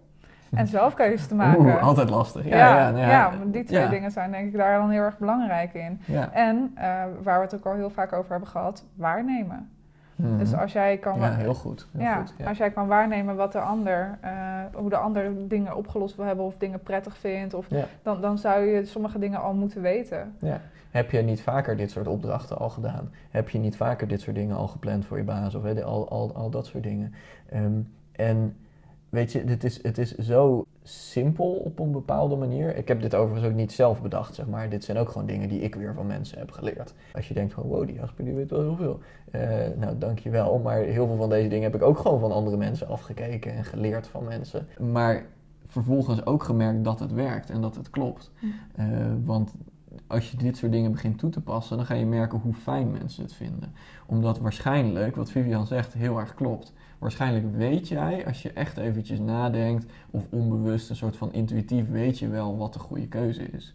en 0.61 0.67
zelf 0.67 0.95
keuzes 0.95 1.27
te 1.27 1.35
maken. 1.35 1.61
Oeh, 1.61 1.83
altijd 1.83 2.11
lastig. 2.11 2.49
Ja, 2.49 2.57
ja, 2.57 2.89
ja, 2.89 3.09
ja, 3.09 3.33
die 3.47 3.65
twee 3.65 3.89
dingen 3.89 4.11
zijn 4.11 4.31
denk 4.31 4.47
ik 4.47 4.57
daar 4.57 4.79
dan 4.79 4.91
heel 4.91 5.03
erg 5.03 5.19
belangrijk 5.19 5.75
in. 5.75 6.01
En 6.33 6.73
eh, 6.75 6.85
waar 7.23 7.39
we 7.39 7.45
het 7.45 7.55
ook 7.55 7.67
al 7.67 7.75
heel 7.75 7.91
vaak 7.91 8.13
over 8.13 8.31
hebben 8.31 8.49
gehad, 8.49 8.85
waarnemen. 8.95 9.69
Mhm. 10.17 10.39
Dus 10.39 10.55
als 10.55 10.73
jij 10.73 10.99
kan, 10.99 11.21
ja, 11.21 11.33
heel 11.33 11.55
goed. 11.55 11.89
Heel 11.93 12.03
ja, 12.03 12.25
goed 12.25 12.47
als 12.47 12.59
jij 12.59 12.71
kan 12.71 12.87
waarnemen 12.87 13.37
wat 13.37 13.53
de 13.53 13.61
ander, 13.61 14.19
eh, 14.21 14.31
hoe 14.75 14.91
de 14.91 14.97
ander 14.97 15.49
dingen 15.49 15.77
opgelost 15.77 16.17
wil 16.17 16.25
hebben 16.25 16.45
of 16.45 16.57
dingen 16.57 16.83
prettig 16.83 17.17
vindt, 17.17 17.55
of, 17.55 17.67
dan, 18.03 18.21
dan 18.21 18.39
zou 18.39 18.65
je 18.65 18.85
sommige 18.85 19.19
dingen 19.19 19.41
al 19.41 19.55
moeten 19.55 19.83
weten. 19.83 20.35
Ja. 20.39 20.61
Heb 20.91 21.11
je 21.11 21.23
niet 21.23 21.43
vaker 21.43 21.77
dit 21.77 21.91
soort 21.91 22.07
opdrachten 22.07 22.59
al 22.59 22.71
gedaan? 22.71 23.11
Heb 23.31 23.49
je 23.49 23.59
niet 23.59 23.77
vaker 23.77 24.09
dit 24.09 24.21
soort 24.21 24.37
dingen 24.37 24.57
al 24.57 24.69
gepland 24.69 25.07
voor 25.07 25.17
je 25.17 25.25
baas? 25.25 25.55
Of 25.55 25.65
al, 25.83 26.09
al, 26.09 26.35
al 26.35 26.51
dat 26.51 26.67
soort 26.67 26.83
dingen. 26.83 27.15
Ehm, 27.49 27.81
en 28.13 28.57
weet 29.15 29.33
je, 29.33 29.45
dit 29.45 29.65
is, 29.65 29.83
het 29.83 29.99
is 29.99 30.15
zo 30.15 30.65
simpel 30.83 31.53
op 31.53 31.79
een 31.79 31.93
bepaalde 31.93 32.37
manier. 32.37 32.77
Ik 32.77 32.89
heb 32.89 33.01
dit 33.01 33.15
overigens 33.15 33.51
ook 33.51 33.57
niet 33.57 33.73
zelf 33.73 34.03
bedacht, 34.03 34.35
zeg 34.35 34.47
maar. 34.47 34.69
Dit 34.69 34.85
zijn 34.85 34.99
ook 34.99 35.09
gewoon 35.09 35.27
dingen 35.27 35.49
die 35.49 35.61
ik 35.61 35.75
weer 35.75 35.95
van 35.95 36.07
mensen 36.07 36.39
heb 36.39 36.51
geleerd. 36.51 36.95
Als 37.13 37.29
je 37.29 37.35
denkt 37.35 37.53
van, 37.53 37.63
wow, 37.63 37.87
die 37.87 37.97
Jasper 37.97 38.25
die 38.25 38.35
weet 38.35 38.51
wel 38.51 38.61
heel 38.61 38.77
veel. 38.77 39.01
Eh 39.31 39.41
nou, 39.79 39.99
dankjewel. 39.99 40.59
Maar 40.59 40.79
heel 40.79 41.07
veel 41.07 41.17
van 41.17 41.29
deze 41.29 41.49
dingen 41.49 41.65
heb 41.65 41.75
ik 41.75 41.83
ook 41.83 41.99
gewoon 41.99 42.21
van 42.21 42.33
andere 42.33 42.57
mensen 42.57 42.89
afgekeken 42.89 43.55
en 43.55 43.65
geleerd 43.65 44.07
van 44.07 44.25
mensen. 44.25 44.67
Maar 44.79 45.27
vervolgens 45.67 46.27
ook 46.27 46.43
gemerkt 46.43 46.85
dat 46.85 47.01
het 47.01 47.13
werkt 47.13 47.51
en 47.51 47.61
dat 47.61 47.77
het 47.77 47.91
klopt. 47.91 48.31
Eh, 48.75 48.87
want 49.25 49.55
als 50.07 50.31
je 50.31 50.37
dit 50.37 50.57
soort 50.57 50.73
dingen 50.73 50.93
begint 50.93 51.19
toe 51.19 51.31
te 51.31 51.41
passen, 51.41 51.77
dan 51.77 51.87
ga 51.87 51.95
je 51.95 52.07
merken 52.07 52.39
hoe 52.39 52.55
fijn 52.55 52.91
mensen 52.91 53.23
het 53.23 53.35
vinden. 53.35 53.73
Omdat 54.07 54.39
waarschijnlijk, 54.39 55.17
wat 55.17 55.31
Vivian 55.31 55.67
zegt, 55.67 55.93
heel 55.93 56.19
erg 56.19 56.35
klopt. 56.35 56.73
Waarschijnlijk 56.99 57.57
weet 57.57 57.89
jij, 57.89 58.27
als 58.27 58.43
je 58.43 58.53
echt 58.53 58.77
eventjes 58.77 59.19
nadenkt, 59.19 59.93
of 60.11 60.27
onbewust, 60.31 60.91
een 60.91 60.97
soort 60.97 61.17
van 61.17 61.33
intuïtief, 61.33 61.91
weet 61.91 62.19
je 62.19 62.29
wel 62.29 62.59
wat 62.59 62.73
de 62.73 62.79
goede 62.79 63.09
keuze 63.09 63.43
is. 63.43 63.75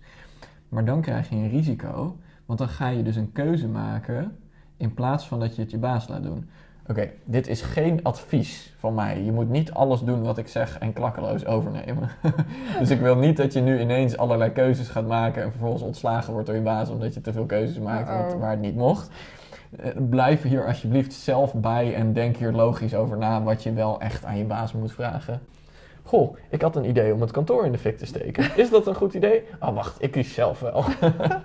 Maar 0.70 0.86
dan 0.86 1.02
krijg 1.02 1.30
je 1.30 1.36
een 1.36 1.50
risico, 1.50 2.18
want 2.46 2.60
dan 2.60 2.70
ga 2.70 2.88
je 2.88 3.04
dus 3.04 3.16
een 3.16 3.32
keuze 3.32 3.68
maken 3.68 4.38
in 4.78 4.94
plaats 4.94 5.28
van 5.28 5.40
dat 5.40 5.56
je 5.56 5.62
het 5.62 5.72
je 5.72 5.78
baas 5.78 6.08
laat 6.08 6.24
doen. 6.24 6.50
Oké, 6.90 7.10
dit 7.24 7.48
is 7.48 7.62
geen 7.62 8.04
advies 8.04 8.74
van 8.78 8.94
mij. 8.94 9.24
Je 9.24 9.32
moet 9.32 9.50
niet 9.50 9.72
alles 9.72 10.02
doen 10.02 10.24
wat 10.24 10.38
ik 10.38 10.48
zeg 10.48 10.78
en 10.78 10.94
klakkeloos 10.94 11.46
overnemen. 11.46 12.10
dus 12.80 12.90
ik 12.90 13.00
wil 13.00 13.16
niet 13.16 13.38
dat 13.38 13.54
je 13.54 13.62
nu 13.62 13.80
ineens 13.80 14.18
allerlei 14.18 14.52
keuzes 14.52 14.90
gaat 14.90 15.08
maken 15.08 15.44
en 15.44 15.52
vervolgens 15.52 15.84
ontslagen 15.84 16.32
wordt 16.32 16.48
door 16.48 16.56
je 16.56 16.62
baas 16.62 16.90
omdat 16.90 17.14
je 17.14 17.22
te 17.22 17.34
veel 17.34 17.46
keuzes 17.46 17.80
maakt 17.80 18.34
waar 18.34 18.52
het 18.52 18.60
niet 18.60 18.76
mocht. 18.76 19.10
Eh, 19.78 19.90
Blijf 20.10 20.42
hier 20.42 20.66
alsjeblieft 20.68 21.14
zelf 21.14 21.54
bij 21.54 21.96
en 21.96 22.14
denk 22.14 22.38
hier 22.38 22.52
logisch 22.52 22.96
over 22.96 23.18
na 23.18 23.44
wat 23.44 23.64
je 23.64 23.74
wel 23.74 24.02
echt 24.02 24.26
aan 24.26 24.38
je 24.38 24.44
baas 24.44 24.74
moet 24.74 24.92
vragen. 24.92 25.40
Goh, 26.04 26.36
ik 26.50 26.62
had 26.62 26.76
een 26.76 26.86
idee 26.90 27.14
om 27.14 27.22
het 27.22 27.32
kantoor 27.32 27.66
in 27.66 27.72
de 27.72 27.78
fik 27.78 27.98
te 27.98 28.06
steken. 28.06 28.50
Is 28.64 28.70
dat 28.70 28.88
een 28.88 28.96
goed 28.96 29.14
idee? 29.14 29.44
Oh, 29.60 29.74
wacht, 29.76 30.04
ik 30.04 30.12
kies 30.12 30.34
zelf 30.34 30.60
wel. 30.60 30.84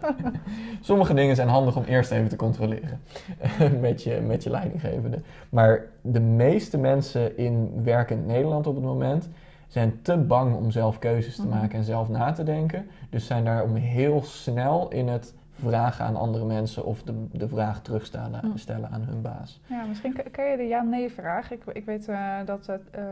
Sommige 0.81 1.15
dingen 1.15 1.37
zijn 1.37 1.49
handig 1.49 1.77
om 1.77 1.85
eerst 1.85 2.11
even 2.11 2.29
te 2.29 2.37
controleren 2.37 3.01
met, 3.81 4.03
je, 4.03 4.21
met 4.27 4.43
je 4.43 4.51
leidinggevende. 4.51 5.19
Maar 5.49 5.85
de 6.01 6.21
meeste 6.21 6.79
mensen 6.79 7.37
in 7.39 7.71
werkend 7.83 8.27
Nederland 8.27 8.67
op 8.67 8.75
het 8.75 8.85
moment 8.85 9.29
zijn 9.69 9.99
te 10.03 10.17
bang 10.17 10.57
om 10.57 10.71
zelf 10.71 10.99
keuzes 10.99 11.37
te 11.37 11.47
Mhm. 11.47 11.51
maken 11.59 11.79
en 11.79 11.85
zelf 11.85 12.09
na 12.09 12.33
te 12.33 12.43
denken. 12.43 12.87
Dus 13.11 13.27
zijn 13.27 13.45
daarom 13.45 13.75
heel 13.75 14.23
snel 14.25 14.89
in 14.89 15.09
het 15.09 15.35
vragen 15.55 16.05
aan 16.05 16.17
andere 16.17 16.45
mensen 16.45 16.85
of 16.85 17.03
de, 17.03 17.27
de 17.33 17.49
vraag 17.49 17.81
terugstellen 17.81 18.41
Mhm. 18.47 18.57
stellen 18.57 18.91
aan 18.91 19.03
hun 19.03 19.23
baas. 19.23 19.61
Ja, 19.67 19.85
misschien 19.89 20.17
ken 20.31 20.45
je 20.51 20.57
de 20.57 20.67
ja-nee-vraag. 20.67 21.51
Ik, 21.51 21.63
ik 21.73 21.85
weet 21.85 22.09
eh, 22.09 22.29
dat 22.45 22.67
het... 22.67 22.83
eh, 22.91 23.03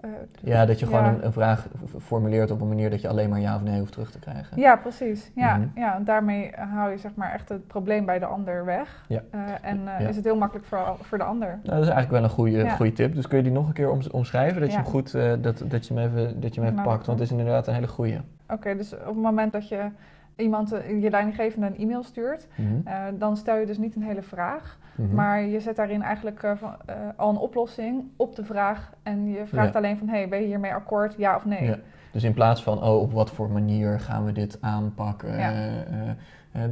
eh, 0.00 0.10
Ja, 0.40 0.66
dat 0.66 0.78
je 0.78 0.86
gewoon 0.86 1.04
een, 1.04 1.24
een 1.24 1.32
vraag 1.32 1.68
formuleert 2.00 2.50
op 2.50 2.60
een 2.60 2.68
manier 2.68 2.90
dat 2.90 3.00
je 3.00 3.08
alleen 3.08 3.28
maar 3.30 3.40
ja 3.40 3.54
of 3.56 3.62
nee 3.62 3.78
hoeft 3.78 3.92
terug 3.92 4.10
te 4.10 4.18
krijgen. 4.18 4.60
Ja, 4.60 4.76
precies. 4.76 5.30
Ja, 5.34 5.56
Mhm. 5.56 5.68
ja, 5.80 5.98
daarmee 6.00 6.52
hou 6.56 6.90
je 6.90 6.98
zeg 6.98 7.14
maar 7.14 7.32
echt 7.32 7.48
het 7.48 7.66
probleem 7.66 8.04
bij 8.06 8.18
de 8.18 8.26
ander 8.26 8.64
weg. 8.64 9.04
Ja. 9.08 9.22
Eh, 9.30 9.40
en 9.62 9.88
eh, 9.88 10.00
Ja. 10.00 10.08
is 10.08 10.16
het 10.16 10.24
heel 10.24 10.36
makkelijk 10.36 10.66
voor, 10.66 10.96
voor 11.00 11.18
de 11.18 11.24
ander. 11.24 11.48
Nou, 11.48 11.60
dat 11.62 11.72
is 11.82 11.88
eigenlijk 11.88 12.10
wel 12.10 12.22
een 12.22 12.28
goede, 12.36 12.56
Ja. 12.58 12.68
goede 12.76 12.92
tip. 12.92 13.14
Dus 13.14 13.26
kun 13.28 13.36
je 13.36 13.42
die 13.44 13.52
nog 13.52 13.66
een 13.66 13.72
keer 13.72 13.90
oms- 13.90 14.10
omschrijven? 14.10 14.60
Dat 14.60 14.70
je 14.70 14.76
hem 14.76 14.86
goed, 14.86 15.14
eh, 15.14 15.32
dat, 15.40 15.62
dat 15.66 15.86
je 15.86 15.94
hem 15.94 16.02
even, 16.10 16.40
dat 16.40 16.54
je 16.54 16.60
hem 16.60 16.70
even 16.70 16.82
Nou, 16.82 16.94
pakt. 16.94 17.06
Want 17.06 17.18
het 17.18 17.30
is 17.30 17.36
inderdaad 17.36 17.66
een 17.66 17.74
hele 17.74 17.88
goede. 17.88 18.20
Oké, 18.48 18.76
dus 18.76 18.92
op 18.94 19.04
het 19.06 19.16
moment 19.16 19.52
dat 19.52 19.68
je 19.68 19.88
iemand, 20.36 20.72
eh, 20.72 21.02
je 21.02 21.10
leidinggevende 21.10 21.66
een 21.66 21.76
e-mail 21.76 22.02
stuurt, 22.02 22.46
Mhm. 22.56 22.68
eh, 22.84 23.02
dan 23.18 23.36
stel 23.36 23.56
je 23.56 23.66
dus 23.66 23.78
niet 23.78 23.96
een 23.96 24.02
hele 24.02 24.22
vraag, 24.22 24.78
Mhm. 24.96 25.14
maar 25.14 25.42
je 25.42 25.60
zet 25.60 25.76
daarin 25.76 26.02
eigenlijk 26.02 26.42
eh, 26.42 26.52
van, 26.56 26.70
al 27.16 27.30
een 27.30 27.36
oplossing 27.36 28.04
op 28.16 28.36
de 28.36 28.44
vraag 28.44 28.92
en 29.02 29.26
je 29.28 29.46
vraagt 29.46 29.72
Ja. 29.72 29.78
alleen 29.78 29.98
van, 29.98 30.08
hey, 30.08 30.28
ben 30.28 30.40
je 30.40 30.46
hiermee 30.46 30.72
akkoord, 30.74 31.14
ja 31.18 31.36
of 31.36 31.44
nee? 31.44 31.64
Ja. 31.64 31.76
Dus 32.12 32.22
in 32.22 32.34
plaats 32.34 32.62
van, 32.62 32.82
oh, 32.82 33.00
op 33.00 33.12
wat 33.12 33.30
voor 33.30 33.50
manier 33.50 34.00
gaan 34.00 34.24
we 34.24 34.32
dit 34.32 34.58
aanpakken? 34.60 35.38
Ja. 35.38 35.52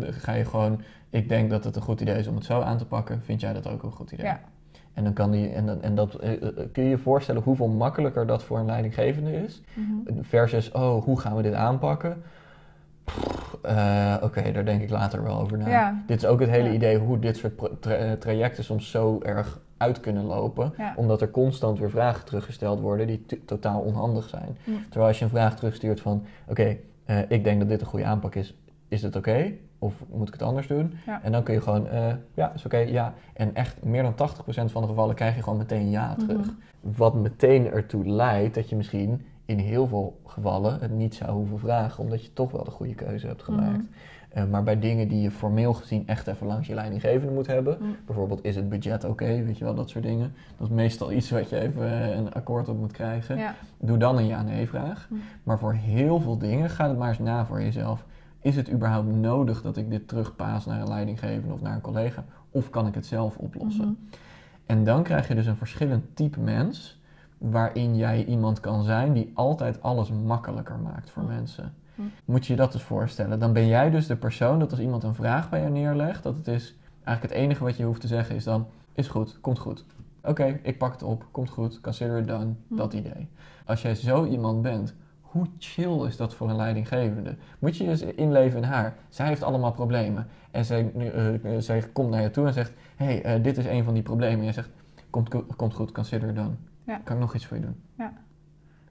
ga 0.01 0.33
je 0.33 0.45
gewoon, 0.45 0.81
ik 1.11 1.29
denk 1.29 1.51
dat 1.51 1.65
het 1.65 1.77
een 1.77 1.83
goed 1.83 2.01
idee 2.01 2.19
is 2.19 2.27
om 2.27 2.35
het 2.35 2.45
zo 2.45 2.61
aan 2.61 2.79
te 2.79 2.87
pakken. 2.87 3.23
Vind 3.23 3.41
jij 3.41 3.53
dat 3.53 3.69
ook 3.69 3.83
een 3.83 3.91
goed 3.93 4.13
idee? 4.13 4.27
Ja. 4.27 4.41
En 4.95 5.05
dan 5.05 5.13
kan 5.13 5.31
die, 5.31 5.49
en, 5.49 5.67
dan- 5.67 5.83
en 5.83 5.95
dat, 5.95 6.17
kun 6.73 6.83
je 6.83 6.89
je 6.89 6.99
voorstellen 6.99 7.43
hoeveel 7.43 7.69
makkelijker 7.69 8.27
dat 8.27 8.43
voor 8.45 8.59
een 8.59 8.67
leidinggevende 8.67 9.33
is? 9.45 9.63
Mhm. 9.75 10.23
Versus, 10.23 10.73
oh, 10.73 11.03
hoe 11.05 11.21
gaan 11.21 11.37
we 11.37 11.43
dit 11.43 11.55
aanpakken? 11.55 12.23
Eh, 13.63 14.15
oké, 14.23 14.53
daar 14.53 14.65
denk 14.65 14.83
ik 14.83 14.91
later 14.91 15.23
wel 15.23 15.41
over 15.41 15.59
na. 15.59 15.69
Ja. 15.69 16.03
Dit 16.07 16.17
is 16.23 16.27
ook 16.29 16.41
het 16.41 16.51
hele 16.51 16.69
Ja. 16.69 16.75
idee 16.75 16.99
hoe 16.99 17.19
dit 17.19 17.37
soort 17.37 17.53
tra- 17.81 17.93
eh, 17.95 18.13
trajecten 18.13 18.65
soms 18.65 18.91
zo 18.91 19.21
erg 19.23 19.61
uit 19.77 20.01
kunnen 20.01 20.25
lopen. 20.25 20.73
Ja. 20.77 20.93
Omdat 20.97 21.21
er 21.21 21.31
constant 21.31 21.79
weer 21.79 21.91
vragen 21.91 22.25
teruggesteld 22.25 22.81
worden 22.81 23.07
die 23.07 23.25
totaal 23.45 23.81
onhandig 23.81 24.29
zijn. 24.29 24.57
Mm. 24.65 24.83
Terwijl 24.83 25.07
als 25.07 25.19
je 25.19 25.25
een 25.25 25.31
vraag 25.31 25.57
terugstuurt 25.57 26.01
van... 26.01 26.25
Oké, 26.49 26.77
eh, 27.05 27.19
ik 27.29 27.45
denk 27.45 27.59
dat 27.61 27.69
dit 27.69 27.81
een 27.81 27.87
goede 27.87 28.05
aanpak 28.05 28.35
is. 28.35 28.57
Is 28.89 29.03
het 29.03 29.17
oké? 29.17 29.53
Of 29.79 29.95
moet 30.11 30.27
ik 30.29 30.33
het 30.35 30.43
anders 30.43 30.67
doen? 30.67 30.95
En 31.23 31.33
dan 31.33 31.43
kun 31.43 31.55
je 31.55 31.61
gewoon... 31.61 31.89
eh, 31.89 32.15
ja, 32.35 32.53
is 32.55 32.65
oké, 32.65 32.77
ja. 32.77 33.15
En 33.35 33.55
echt 33.55 33.83
meer 33.85 34.03
dan 34.03 34.15
80% 34.15 34.73
van 34.73 34.83
de 34.83 34.89
gevallen 34.89 35.15
krijg 35.15 35.35
je 35.37 35.43
gewoon 35.43 35.59
meteen 35.59 35.91
ja 35.91 36.15
terug. 36.15 36.47
Mhm. 36.47 36.97
Wat 36.97 37.15
meteen 37.15 37.71
ertoe 37.71 38.07
leidt 38.07 38.55
dat 38.55 38.69
je 38.69 38.77
misschien 38.77 39.27
in 39.53 39.59
heel 39.59 39.87
veel 39.87 40.21
gevallen 40.27 40.79
het 40.81 40.91
niet 40.91 41.15
zou 41.15 41.31
hoeven 41.31 41.59
vragen, 41.59 42.03
omdat 42.05 42.25
je 42.25 42.33
toch 42.33 42.51
wel 42.51 42.65
de 42.65 42.71
goede 42.71 42.95
keuze 42.95 43.27
hebt 43.27 43.43
gemaakt. 43.43 43.77
Mhm. 43.77 43.87
Eh, 44.29 44.45
maar 44.45 44.63
bij 44.63 44.79
dingen 44.79 45.09
die 45.09 45.21
je 45.21 45.31
formeel 45.31 45.73
gezien 45.75 46.07
echt 46.07 46.27
even 46.27 46.47
langs 46.47 46.67
je 46.67 46.75
leidinggevende 46.75 47.33
moet 47.33 47.47
hebben, 47.47 47.77
Mhm. 47.81 47.91
bijvoorbeeld 48.07 48.45
is 48.45 48.57
het 48.57 48.69
budget 48.69 49.05
oké, 49.05 49.43
weet 49.45 49.59
je 49.59 49.65
wel, 49.65 49.75
dat 49.75 49.91
soort 49.91 50.05
dingen. 50.05 50.35
Dat 50.59 50.69
is 50.69 50.75
meestal 50.75 51.13
iets 51.13 51.31
wat 51.31 51.49
je 51.49 51.61
even 51.61 51.91
eh, 52.03 52.17
een 52.17 52.33
akkoord 52.33 52.69
op 52.69 52.79
moet 52.79 52.93
krijgen. 52.93 53.37
Ja. 53.39 53.55
Doe 53.79 53.97
dan 53.97 54.17
een 54.19 54.27
ja-nee-vraag. 54.27 55.07
Mhm. 55.11 55.21
Maar 55.43 55.59
voor 55.59 55.73
heel 55.73 56.21
veel 56.21 56.39
dingen 56.39 56.71
ga 56.71 56.89
het 56.89 56.99
maar 56.99 57.09
eens 57.09 57.19
na 57.19 57.47
voor 57.47 57.63
jezelf. 57.63 58.05
Is 58.41 58.57
het 58.57 58.71
überhaupt 58.73 59.13
nodig 59.15 59.63
dat 59.63 59.77
ik 59.77 59.91
dit 59.91 60.09
terugpaas 60.09 60.67
naar 60.67 60.81
een 60.81 60.89
leidinggevende 60.89 61.55
of 61.55 61.61
naar 61.61 61.75
een 61.75 61.81
collega? 61.81 62.25
Of 62.51 62.71
kan 62.71 62.87
ik 62.87 62.95
het 62.95 63.07
zelf 63.07 63.37
oplossen? 63.37 64.09
En 64.67 64.85
dan 64.85 65.03
krijg 65.03 65.29
je 65.29 65.35
dus 65.35 65.47
een 65.47 65.57
verschillend 65.57 66.05
type 66.17 66.41
mens, 66.41 67.01
waarin 67.51 67.97
jij 67.97 68.25
iemand 68.25 68.61
kan 68.61 68.83
zijn 68.85 69.13
die 69.13 69.31
altijd 69.35 69.83
alles 69.83 70.11
makkelijker 70.11 70.79
maakt 70.79 71.11
voor 71.11 71.23
Hm. 71.23 71.29
mensen. 71.29 71.75
Hm. 71.95 72.03
Moet 72.25 72.47
je 72.47 72.53
je 72.53 72.59
dat 72.59 72.75
eens 72.75 72.83
voorstellen? 72.83 73.39
Dan 73.39 73.53
ben 73.53 73.67
jij 73.67 73.91
dus 73.91 74.07
de 74.07 74.17
persoon 74.17 74.59
dat 74.59 74.71
als 74.71 74.81
iemand 74.81 75.03
een 75.03 75.15
vraag 75.15 75.51
bij 75.51 75.61
jou 75.61 75.73
neerlegt, 75.73 76.23
dat 76.23 76.37
het 76.37 76.49
is 76.49 76.77
eigenlijk 77.05 77.35
het 77.35 77.45
enige 77.45 77.65
wat 77.65 77.77
je 77.77 77.85
hoeft 77.85 78.01
te 78.01 78.07
zeggen 78.07 78.35
is 78.37 78.45
dan: 78.45 78.67
is 78.93 79.09
goed, 79.09 79.41
komt 79.41 79.59
goed. 79.59 79.85
Oké, 80.25 80.59
ik 80.63 80.79
pak 80.79 80.93
het 80.93 81.03
op, 81.03 81.25
komt 81.31 81.51
goed, 81.51 81.81
consider 81.81 82.19
it 82.19 82.27
done, 82.27 82.53
Hm. 82.69 82.77
dat 82.77 82.93
idee. 82.93 83.29
Als 83.67 83.83
jij 83.83 83.95
zo 83.95 84.25
iemand 84.25 84.63
bent, 84.63 84.95
hoe 85.21 85.47
chill 85.59 86.07
is 86.07 86.17
dat 86.17 86.35
voor 86.35 86.51
een 86.51 86.57
leidinggevende? 86.57 87.37
Moet 87.59 87.77
je 87.77 87.85
je 87.85 87.91
eens 87.91 88.03
inleven 88.03 88.59
in 88.59 88.65
haar. 88.69 88.95
Zij 89.09 89.27
heeft 89.27 89.43
allemaal 89.43 89.73
problemen. 89.73 90.27
En 90.51 90.65
zij, 90.65 90.93
eh, 91.43 91.55
zij 91.59 91.81
komt 91.93 92.11
naar 92.11 92.23
je 92.23 92.31
toe 92.31 92.47
en 92.47 92.53
zegt: 92.53 92.73
hey, 92.97 93.23
eh, 93.23 93.43
dit 93.43 93.59
is 93.59 93.67
een 93.67 93.85
van 93.85 93.95
die 93.95 94.03
problemen. 94.03 94.39
En 94.39 94.45
jij 94.45 94.53
zegt: 94.53 94.71
komt, 95.11 95.29
ko- 95.29 95.47
komt 95.57 95.75
goed, 95.75 95.93
consider 95.93 96.29
it 96.29 96.35
done. 96.37 96.51
Ja. 96.85 97.01
Kan 97.05 97.15
ik 97.17 97.21
nog 97.23 97.35
iets 97.35 97.47
voor 97.47 97.57
je 97.57 97.63
doen? 97.63 97.77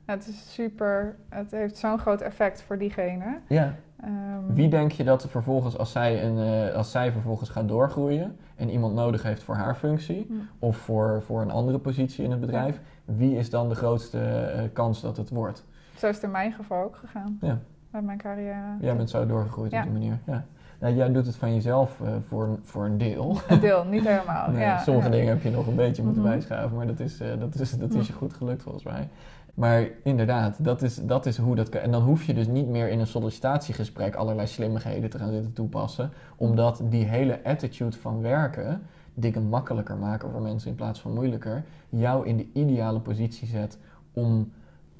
Het 0.06 0.28
is 0.28 0.54
super, 0.54 1.16
het 1.30 1.52
heeft 1.52 1.78
zo'n 1.78 1.98
groot 2.00 2.22
effect 2.22 2.62
voor 2.62 2.78
diegene. 2.78 3.40
Ja. 3.48 3.76
Ehm, 4.02 4.14
Wie 4.54 4.70
denk 4.70 4.92
je 4.92 5.04
dat 5.04 5.24
er 5.24 5.30
vervolgens, 5.30 5.78
als 5.78 5.92
zij, 5.92 6.24
een, 6.26 6.38
eh, 6.70 6.76
als 6.76 6.92
zij 6.92 7.12
vervolgens 7.12 7.50
gaat 7.50 7.68
doorgroeien 7.68 8.38
en 8.56 8.70
iemand 8.70 8.94
nodig 8.94 9.24
heeft 9.24 9.44
voor 9.44 9.56
haar 9.56 9.76
functie 9.76 10.26
Hm. 10.28 10.34
of 10.60 10.78
voor, 10.78 11.22
voor 11.22 11.42
een 11.42 11.52
andere 11.52 11.80
positie 11.80 12.24
in 12.24 12.32
het 12.32 12.40
bedrijf, 12.40 12.82
wie 13.06 13.36
is 13.38 13.50
dan 13.50 13.70
de 13.70 13.76
grootste 13.76 14.20
eh, 14.20 14.64
kans 14.74 15.02
dat 15.02 15.18
het 15.18 15.30
wordt? 15.30 15.66
Zo 15.98 16.08
is 16.08 16.16
het 16.16 16.24
in 16.24 16.32
mijn 16.32 16.52
geval 16.52 16.84
ook 16.84 16.96
gegaan. 16.96 17.38
Ja. 17.42 17.60
Met 17.90 18.04
mijn 18.04 18.18
carrière. 18.18 18.78
Jij 18.80 18.96
bent 18.96 19.10
zo 19.10 19.26
doorgegroeid 19.26 19.72
Ja. 19.72 19.78
op 19.78 19.84
die 19.84 19.94
manier. 19.94 20.20
Ja. 20.26 20.46
Nou, 20.82 20.96
jij 20.96 21.12
doet 21.12 21.26
het 21.26 21.36
van 21.36 21.54
jezelf 21.54 22.02
eh, 22.02 22.10
voor, 22.28 22.44
een- 22.44 22.60
voor 22.62 22.86
een 22.86 22.98
deel. 22.98 23.38
Een 23.48 23.60
deel, 23.60 23.86
niet 23.86 24.08
helemaal. 24.14 24.52
Nee, 24.52 24.62
ja, 24.62 24.78
sommige 24.78 25.08
ja. 25.10 25.14
dingen 25.16 25.28
heb 25.34 25.44
je 25.44 25.50
nog 25.50 25.68
een 25.68 25.76
beetje 25.76 26.04
moeten 26.04 26.22
Mhm. 26.22 26.32
bijschaven, 26.32 26.78
maar 26.78 26.88
dat 26.88 27.00
is, 27.00 27.20
eh, 27.20 27.28
dat, 27.40 27.56
is, 27.60 27.72
dat 27.78 27.90
is 27.94 28.08
je 28.08 28.14
Mhm. 28.14 28.22
goed 28.22 28.34
gelukt 28.34 28.62
volgens 28.64 28.84
mij. 28.84 29.10
Maar 29.54 29.88
inderdaad, 30.04 30.64
dat 30.64 30.82
is, 30.82 30.96
dat 31.06 31.26
is 31.26 31.38
hoe 31.38 31.56
dat 31.56 31.70
kan. 31.70 31.82
En 31.82 31.92
dan 31.92 32.02
hoef 32.02 32.24
je 32.24 32.34
dus 32.34 32.48
niet 32.48 32.68
meer 32.68 32.90
in 32.90 33.00
een 33.00 33.08
sollicitatiegesprek 33.08 34.16
allerlei 34.16 34.48
slimmigheden 34.48 35.10
te 35.10 35.18
gaan 35.18 35.32
zitten 35.32 35.54
toepassen, 35.54 36.10
omdat 36.36 36.82
die 36.84 37.06
hele 37.06 37.40
attitude 37.44 37.98
van 37.98 38.22
werken 38.22 38.82
dingen 39.14 39.44
makkelijker 39.50 39.98
maken 39.98 40.30
voor 40.32 40.42
mensen 40.42 40.70
in 40.70 40.76
plaats 40.76 41.00
van 41.02 41.14
moeilijker, 41.14 41.64
jou 41.90 42.28
in 42.28 42.38
de 42.38 42.48
ideale 42.54 43.00
positie 43.00 43.48
zet 43.48 43.78
om 44.14 44.52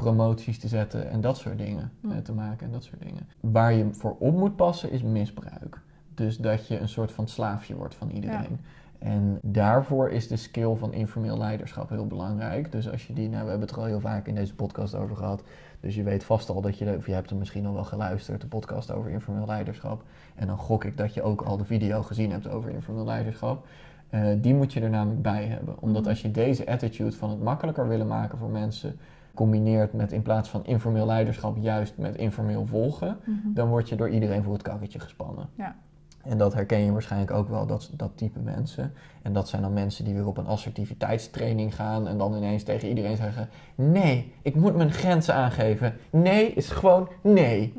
promoties 0.04 0.60
te 0.60 0.68
zetten 0.68 1.10
en 1.10 1.22
dat 1.22 1.38
soort 1.38 1.58
dingen 1.58 1.92
eh, 2.04 2.18
te 2.18 2.34
maken 2.34 2.66
en 2.66 2.72
dat 2.72 2.84
soort 2.84 3.02
dingen. 3.02 3.28
Waar 3.40 3.74
je 3.74 3.88
voor 3.92 4.16
op 4.20 4.38
moet 4.38 4.56
passen 4.56 4.92
is 4.92 5.04
misbruik. 5.04 5.80
Dus 6.16 6.38
dat 6.38 6.68
je 6.68 6.80
een 6.80 6.90
soort 6.90 7.12
van 7.12 7.28
slaafje 7.28 7.76
wordt 7.76 7.96
van 7.96 8.10
iedereen. 8.10 8.60
En 9.00 9.40
daarvoor 9.42 10.10
is 10.10 10.28
de 10.28 10.36
skill 10.36 10.76
van 10.76 10.94
informeel 10.94 11.38
leiderschap 11.38 11.90
heel 11.90 12.08
belangrijk. 12.08 12.72
Dus 12.72 12.92
als 12.92 13.08
je 13.08 13.14
die, 13.14 13.30
nou 13.30 13.44
we 13.44 13.50
hebben 13.50 13.68
het 13.68 13.76
er 13.76 13.82
al 13.82 13.88
heel 13.88 14.00
vaak 14.00 14.28
in 14.28 14.36
deze 14.36 14.56
podcast 14.56 14.96
over 14.96 15.16
gehad. 15.16 15.44
Dus 15.80 15.96
je 15.96 16.04
weet 16.04 16.24
vast 16.24 16.50
al 16.50 16.62
dat 16.62 16.78
je, 16.78 16.96
of 16.98 17.06
je 17.06 17.14
hebt 17.14 17.30
er 17.30 17.36
misschien 17.36 17.66
al 17.66 17.74
wel 17.74 17.84
geluisterd, 17.84 18.42
de 18.42 18.48
podcast 18.48 18.92
over 18.92 19.12
informeel 19.12 19.46
leiderschap. 19.46 20.04
En 20.36 20.48
dan 20.48 20.58
gok 20.58 20.84
ik 20.84 20.98
dat 20.98 21.14
je 21.14 21.22
ook 21.22 21.42
al 21.42 21.58
de 21.58 21.66
video 21.66 22.02
gezien 22.02 22.32
hebt 22.32 22.50
over 22.50 22.70
informeel 22.70 23.06
leiderschap. 23.06 23.68
Eh, 24.10 24.28
die 24.38 24.54
moet 24.54 24.74
je 24.74 24.82
er 24.82 24.90
namelijk 24.90 25.22
bij 25.22 25.46
hebben. 25.46 25.76
Omdat 25.80 26.02
Mhm. 26.02 26.10
als 26.10 26.22
je 26.22 26.32
deze 26.32 26.68
attitude 26.68 27.16
van 27.16 27.30
het 27.30 27.42
makkelijker 27.42 27.88
willen 27.88 28.08
maken 28.08 28.38
voor 28.38 28.50
mensen 28.50 28.98
combineert 29.34 29.94
met 29.94 30.12
in 30.12 30.22
plaats 30.22 30.50
van 30.50 30.66
informeel 30.66 31.06
leiderschap 31.06 31.58
juist 31.60 31.98
met 31.98 32.16
informeel 32.16 32.66
volgen, 32.66 33.18
Mhm. 33.26 33.54
dan 33.54 33.68
word 33.70 33.90
je 33.90 33.96
door 33.96 34.10
iedereen 34.10 34.44
voor 34.44 34.54
het 34.54 34.62
karretje 34.62 35.00
gespannen. 35.00 35.50
Ja. 35.56 35.76
En 36.24 36.38
dat 36.38 36.54
herken 36.54 36.80
je 36.80 36.92
waarschijnlijk 36.92 37.32
ook 37.32 37.50
wel, 37.50 37.66
dat, 37.66 37.90
dat 37.94 38.12
type 38.16 38.40
mensen. 38.40 38.94
En 39.22 39.34
dat 39.34 39.50
zijn 39.50 39.62
dan 39.62 39.74
mensen 39.74 40.06
die 40.06 40.14
weer 40.14 40.28
op 40.28 40.38
een 40.38 40.46
assertiviteitstraining 40.48 41.76
gaan 41.76 42.08
en 42.08 42.18
dan 42.18 42.36
ineens 42.36 42.64
tegen 42.64 42.90
iedereen 42.90 43.16
zeggen: 43.18 43.50
Nee, 43.76 44.34
ik 44.42 44.56
moet 44.56 44.76
mijn 44.76 44.92
grenzen 44.92 45.34
aangeven. 45.36 45.94
Nee 46.10 46.54
is 46.54 46.70
gewoon 46.70 47.08
nee. 47.22 47.74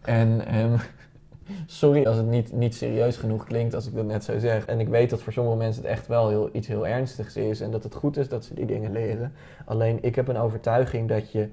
En 0.00 0.46
ehm, 0.46 0.76
sorry 1.66 2.06
als 2.06 2.16
het 2.16 2.26
niet, 2.26 2.52
niet 2.52 2.74
serieus 2.74 3.16
genoeg 3.16 3.44
klinkt 3.44 3.74
als 3.74 3.86
ik 3.86 3.94
dat 3.94 4.06
net 4.06 4.24
zo 4.24 4.38
zeg. 4.38 4.64
En 4.64 4.80
ik 4.80 4.88
weet 4.88 5.10
dat 5.10 5.22
voor 5.22 5.32
sommige 5.32 5.56
mensen 5.56 5.82
het 5.82 5.90
echt 5.90 6.06
wel 6.06 6.28
heel, 6.28 6.48
iets 6.52 6.66
heel 6.66 6.86
ernstigs 6.86 7.36
is 7.36 7.60
en 7.60 7.70
dat 7.70 7.82
het 7.82 7.94
goed 7.94 8.16
is 8.16 8.28
dat 8.28 8.44
ze 8.44 8.54
die 8.54 8.66
dingen 8.66 8.92
leren. 8.92 9.32
Alleen 9.64 9.98
ik 10.00 10.14
heb 10.14 10.28
een 10.28 10.36
overtuiging 10.36 11.08
dat 11.08 11.32
je 11.32 11.48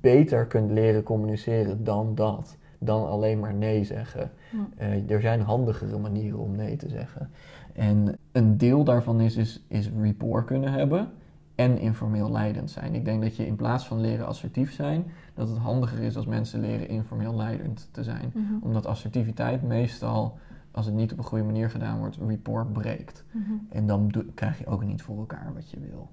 beter 0.00 0.46
kunt 0.46 0.70
leren 0.70 1.02
communiceren 1.02 1.84
dan 1.84 2.14
dat. 2.14 2.56
Dan 2.78 3.08
alleen 3.08 3.40
maar 3.40 3.54
nee 3.54 3.84
zeggen. 3.84 4.30
Eh, 4.76 5.10
er 5.10 5.20
zijn 5.20 5.40
handigere 5.40 5.98
manieren 5.98 6.38
om 6.38 6.56
nee 6.56 6.76
te 6.76 6.88
zeggen. 6.88 7.30
En 7.72 8.16
een 8.32 8.56
deel 8.56 8.84
daarvan 8.84 9.20
is, 9.20 9.36
is, 9.36 9.62
is 9.68 9.90
rapport 10.02 10.44
kunnen 10.44 10.72
hebben 10.72 11.10
en 11.56 11.78
informeel 11.78 12.30
leidend 12.32 12.70
zijn. 12.70 12.94
Ik 12.94 13.04
denk 13.04 13.22
dat 13.22 13.36
je 13.36 13.46
in 13.46 13.56
plaats 13.56 13.86
van 13.86 14.00
leren 14.00 14.26
assertief 14.26 14.72
zijn, 14.72 15.04
dat 15.34 15.48
het 15.48 15.58
handiger 15.58 15.98
is 15.98 16.16
als 16.16 16.26
mensen 16.26 16.60
leren 16.60 16.88
informeel 16.88 17.36
leidend 17.36 17.88
te 17.90 18.04
zijn. 18.04 18.30
Mhm. 18.34 18.44
Omdat 18.60 18.86
assertiviteit 18.86 19.62
meestal, 19.62 20.38
als 20.70 20.86
het 20.86 20.94
niet 20.94 21.12
op 21.12 21.18
een 21.18 21.24
goede 21.24 21.44
manier 21.44 21.70
gedaan 21.70 21.98
wordt, 21.98 22.16
rapport 22.16 22.72
breekt. 22.72 23.24
Mhm. 23.30 23.52
En 23.68 23.86
dan 23.86 24.12
krijg 24.34 24.58
je 24.58 24.66
ook 24.66 24.84
niet 24.84 25.02
voor 25.02 25.18
elkaar 25.18 25.50
wat 25.54 25.70
je 25.70 25.80
wil. 25.80 26.10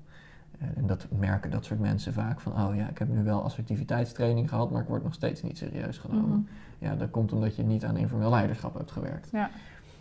Eh, 0.60 0.68
En 0.76 0.86
dat 0.88 1.08
merken 1.20 1.52
dat 1.52 1.66
soort 1.66 1.80
mensen 1.80 2.14
vaak 2.14 2.42
van, 2.42 2.52
oh 2.52 2.76
ja, 2.76 2.90
ik 2.90 2.98
heb 2.98 3.08
nu 3.10 3.24
wel 3.24 3.44
assertiviteitstraining 3.44 4.50
gehad, 4.50 4.72
maar 4.72 4.82
ik 4.82 4.88
word 4.88 5.04
nog 5.04 5.14
steeds 5.14 5.42
niet 5.42 5.58
serieus 5.58 5.98
genomen. 5.98 6.30
Mhm. 6.30 6.86
Ja, 6.86 6.96
dat 6.96 7.12
komt 7.12 7.34
omdat 7.34 7.56
je 7.56 7.64
niet 7.64 7.86
aan 7.86 7.98
informeel 7.98 8.30
leiderschap 8.30 8.74
hebt 8.74 8.92
gewerkt. 8.92 9.30
Ja. 9.32 9.50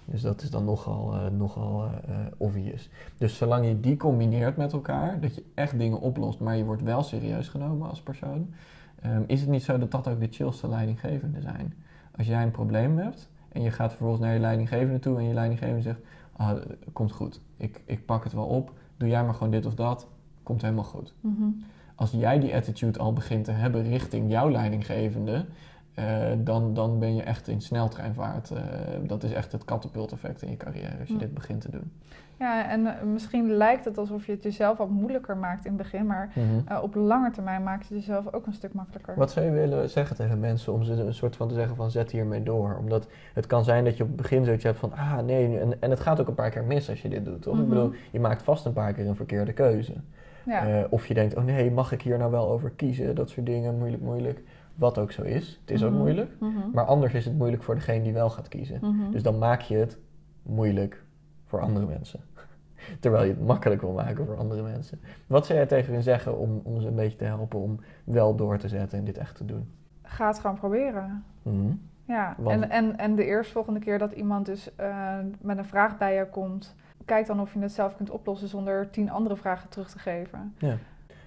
Dus 0.04 0.22
dat 0.22 0.42
is 0.42 0.50
dan 0.50 0.64
nogal, 0.64 1.14
eh, 1.14 1.26
nogal 1.30 1.84
eh, 1.84 2.14
obvious. 2.36 2.88
Dus 3.16 3.36
zolang 3.36 3.66
je 3.66 3.80
die 3.80 3.96
combineert 3.96 4.56
met 4.56 4.72
elkaar, 4.72 5.20
dat 5.20 5.34
je 5.34 5.44
echt 5.54 5.78
dingen 5.78 6.00
oplost, 6.00 6.40
maar 6.40 6.56
je 6.56 6.64
wordt 6.64 6.82
wel 6.82 7.02
serieus 7.02 7.48
genomen 7.48 7.88
als 7.88 8.00
persoon, 8.00 8.54
ehm, 9.00 9.22
is 9.26 9.40
het 9.40 9.50
niet 9.50 9.62
zo 9.62 9.78
dat 9.78 9.90
dat 9.90 10.08
ook 10.08 10.20
de 10.20 10.28
chillste 10.30 10.68
leidinggevende 10.68 11.40
zijn. 11.40 11.74
Als 12.16 12.26
jij 12.26 12.42
een 12.42 12.50
probleem 12.50 12.98
hebt 12.98 13.28
en 13.48 13.62
je 13.62 13.70
gaat 13.70 13.90
vervolgens 13.90 14.20
naar 14.20 14.34
je 14.34 14.40
leidinggevende 14.40 14.98
toe 14.98 15.18
en 15.18 15.24
je 15.24 15.34
leidinggevende 15.34 15.82
zegt, 15.82 16.00
ah, 16.32 16.60
komt 16.92 17.12
goed, 17.12 17.40
ik, 17.56 17.80
ik 17.84 18.06
pak 18.06 18.24
het 18.24 18.32
wel 18.32 18.46
op, 18.46 18.72
doe 18.96 19.08
jij 19.08 19.24
maar 19.24 19.34
gewoon 19.34 19.50
dit 19.50 19.66
of 19.66 19.74
dat, 19.74 20.06
komt 20.42 20.62
helemaal 20.62 20.84
goed. 20.84 21.14
Mhm. 21.20 21.48
Als 21.94 22.10
jij 22.10 22.38
die 22.38 22.54
attitude 22.54 22.98
al 22.98 23.12
begint 23.12 23.44
te 23.44 23.50
hebben 23.50 23.82
richting 23.82 24.30
jouw 24.30 24.50
leidinggevende, 24.50 25.46
eh, 25.94 26.26
dan, 26.38 26.74
dan 26.74 26.98
ben 26.98 27.14
je 27.14 27.22
echt 27.22 27.48
in 27.48 27.60
sneltreinvaart. 27.60 28.50
Eh, 28.50 28.62
dat 29.02 29.22
is 29.22 29.32
echt 29.32 29.52
het 29.52 29.64
katapulteffect 29.64 30.42
in 30.42 30.50
je 30.50 30.56
carrière 30.56 30.98
als 30.98 31.08
je 31.08 31.14
Ja. 31.14 31.20
dit 31.20 31.34
begint 31.34 31.60
te 31.60 31.70
doen. 31.70 31.92
Ja, 32.38 32.68
en 32.70 32.86
eh, 32.86 33.02
misschien 33.02 33.50
lijkt 33.52 33.84
het 33.84 33.98
alsof 33.98 34.26
je 34.26 34.32
het 34.32 34.42
jezelf 34.42 34.78
wat 34.78 34.88
moeilijker 34.90 35.36
maakt 35.36 35.64
in 35.64 35.72
het 35.72 35.82
begin, 35.82 36.06
maar 36.06 36.32
eh, 36.66 36.78
op 36.82 36.94
lange 36.94 37.30
termijn 37.30 37.62
maakt 37.62 37.88
het 37.88 37.98
jezelf 37.98 38.32
ook 38.34 38.46
een 38.46 38.52
stuk 38.52 38.72
makkelijker. 38.72 39.14
Wat 39.16 39.30
zou 39.30 39.46
je 39.46 39.52
willen 39.52 39.90
zeggen 39.90 40.16
tegen 40.16 40.40
mensen 40.40 40.72
om 40.72 40.82
ze 40.82 40.92
een 40.92 41.14
soort 41.14 41.36
van 41.36 41.48
te 41.48 41.54
zeggen 41.54 41.76
van 41.76 41.90
zet 41.90 42.10
hiermee 42.10 42.42
door? 42.42 42.76
Omdat 42.78 43.06
het 43.34 43.46
kan 43.46 43.64
zijn 43.64 43.84
dat 43.84 43.96
je 43.96 44.02
op 44.02 44.08
het 44.08 44.16
begin 44.18 44.44
zoiets 44.44 44.64
hebt 44.64 44.78
van 44.78 44.92
ah 44.92 45.18
nee, 45.18 45.58
en, 45.60 45.80
en 45.80 45.90
het 45.90 46.00
gaat 46.00 46.20
ook 46.20 46.28
een 46.28 46.34
paar 46.34 46.50
keer 46.50 46.64
mis 46.64 46.90
als 46.90 47.02
je 47.02 47.08
dit 47.08 47.24
doet, 47.24 47.42
toch? 47.42 47.54
Ik 47.54 47.60
Mhm. 47.60 47.68
bedoel, 47.68 47.92
je 48.10 48.20
maakt 48.20 48.42
vast 48.42 48.64
een 48.66 48.72
paar 48.72 48.92
keer 48.92 49.06
een 49.06 49.16
verkeerde 49.16 49.52
keuze. 49.52 49.92
Ja, 50.44 50.86
of 50.90 51.06
je 51.06 51.14
denkt, 51.14 51.36
oh 51.36 51.44
nee, 51.44 51.70
mag 51.70 51.92
ik 51.92 52.02
hier 52.02 52.18
nou 52.18 52.30
wel 52.30 52.48
over 52.50 52.70
kiezen? 52.70 53.14
Dat 53.14 53.30
soort 53.30 53.46
dingen, 53.46 53.78
moeilijk, 53.78 54.02
moeilijk. 54.02 54.42
Wat 54.74 54.98
ook 54.98 55.12
zo 55.12 55.22
is. 55.22 55.58
Het 55.60 55.70
is 55.70 55.84
ook 55.84 55.90
mhm. 55.90 56.00
moeilijk. 56.00 56.30
Mhm. 56.40 56.70
Maar 56.72 56.84
anders 56.84 57.14
is 57.14 57.24
het 57.24 57.38
moeilijk 57.38 57.62
voor 57.62 57.74
degene 57.74 58.02
die 58.02 58.12
wel 58.12 58.30
gaat 58.30 58.48
kiezen. 58.48 58.78
Mhm. 58.80 59.10
Dus 59.10 59.22
dan 59.22 59.38
maak 59.38 59.60
je 59.60 59.76
het 59.76 59.98
moeilijk 60.42 61.04
voor 61.46 61.60
andere 61.60 61.86
mensen. 61.86 62.20
Terwijl 63.00 63.24
je 63.24 63.30
het 63.30 63.46
makkelijk 63.46 63.80
wil 63.80 63.92
maken 63.92 64.26
voor 64.26 64.36
andere 64.36 64.62
mensen. 64.62 65.00
Wat 65.26 65.46
zou 65.46 65.58
jij 65.58 65.68
tegen 65.68 65.92
hen 65.92 66.02
zeggen 66.02 66.38
om, 66.38 66.80
ze 66.80 66.86
een 66.86 66.94
beetje 66.94 67.18
te 67.18 67.24
helpen 67.24 67.58
om 67.58 67.80
wel 68.04 68.36
door 68.36 68.58
te 68.58 68.68
zetten 68.68 68.98
en 68.98 69.04
dit 69.04 69.18
echt 69.18 69.36
te 69.36 69.44
doen? 69.44 69.68
Ga 70.02 70.26
het 70.26 70.38
gewoon 70.38 70.56
proberen. 70.56 71.24
Ja, 72.04 72.36
en, 72.46 72.70
en, 72.70 72.98
en 72.98 73.14
de 73.14 73.24
eerstvolgende 73.24 73.80
keer 73.80 73.98
dat 73.98 74.12
iemand 74.12 74.46
dus 74.46 74.74
eh, 74.76 75.18
met 75.40 75.58
een 75.58 75.64
vraag 75.64 75.98
bij 75.98 76.14
je 76.14 76.26
komt, 76.26 76.74
kijk 77.04 77.26
dan 77.26 77.40
of 77.40 77.54
je 77.54 77.60
het 77.60 77.72
zelf 77.72 77.96
kunt 77.96 78.10
oplossen 78.10 78.48
zonder 78.48 78.90
tien 78.90 79.10
andere 79.10 79.36
vragen 79.36 79.68
terug 79.68 79.90
te 79.90 79.98
geven. 79.98 80.54
Ja. 80.58 80.76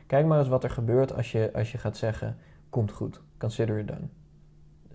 Kijk 0.08 0.26
maar 0.26 0.40
eens 0.40 0.48
wat 0.48 0.64
er 0.64 0.70
gebeurt 0.70 1.16
als 1.16 1.32
je, 1.32 1.50
als 1.54 1.72
je 1.72 1.78
gaat 1.78 1.98
zeggen: 1.98 2.38
komt 2.70 2.92
goed 2.92 3.22
consider 3.46 3.80
it 3.80 3.88
done. 3.88 4.08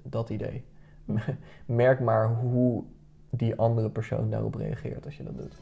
Dat 0.03 0.31
idee. 0.31 0.65
Merk 1.67 2.01
maar 2.01 2.29
hoe 2.29 2.85
die 3.31 3.55
andere 3.55 3.91
persoon 3.91 4.31
daarop 4.31 4.55
reageert 4.55 5.05
als 5.05 5.17
je 5.17 5.23
dat 5.23 5.37
doet. 5.37 5.55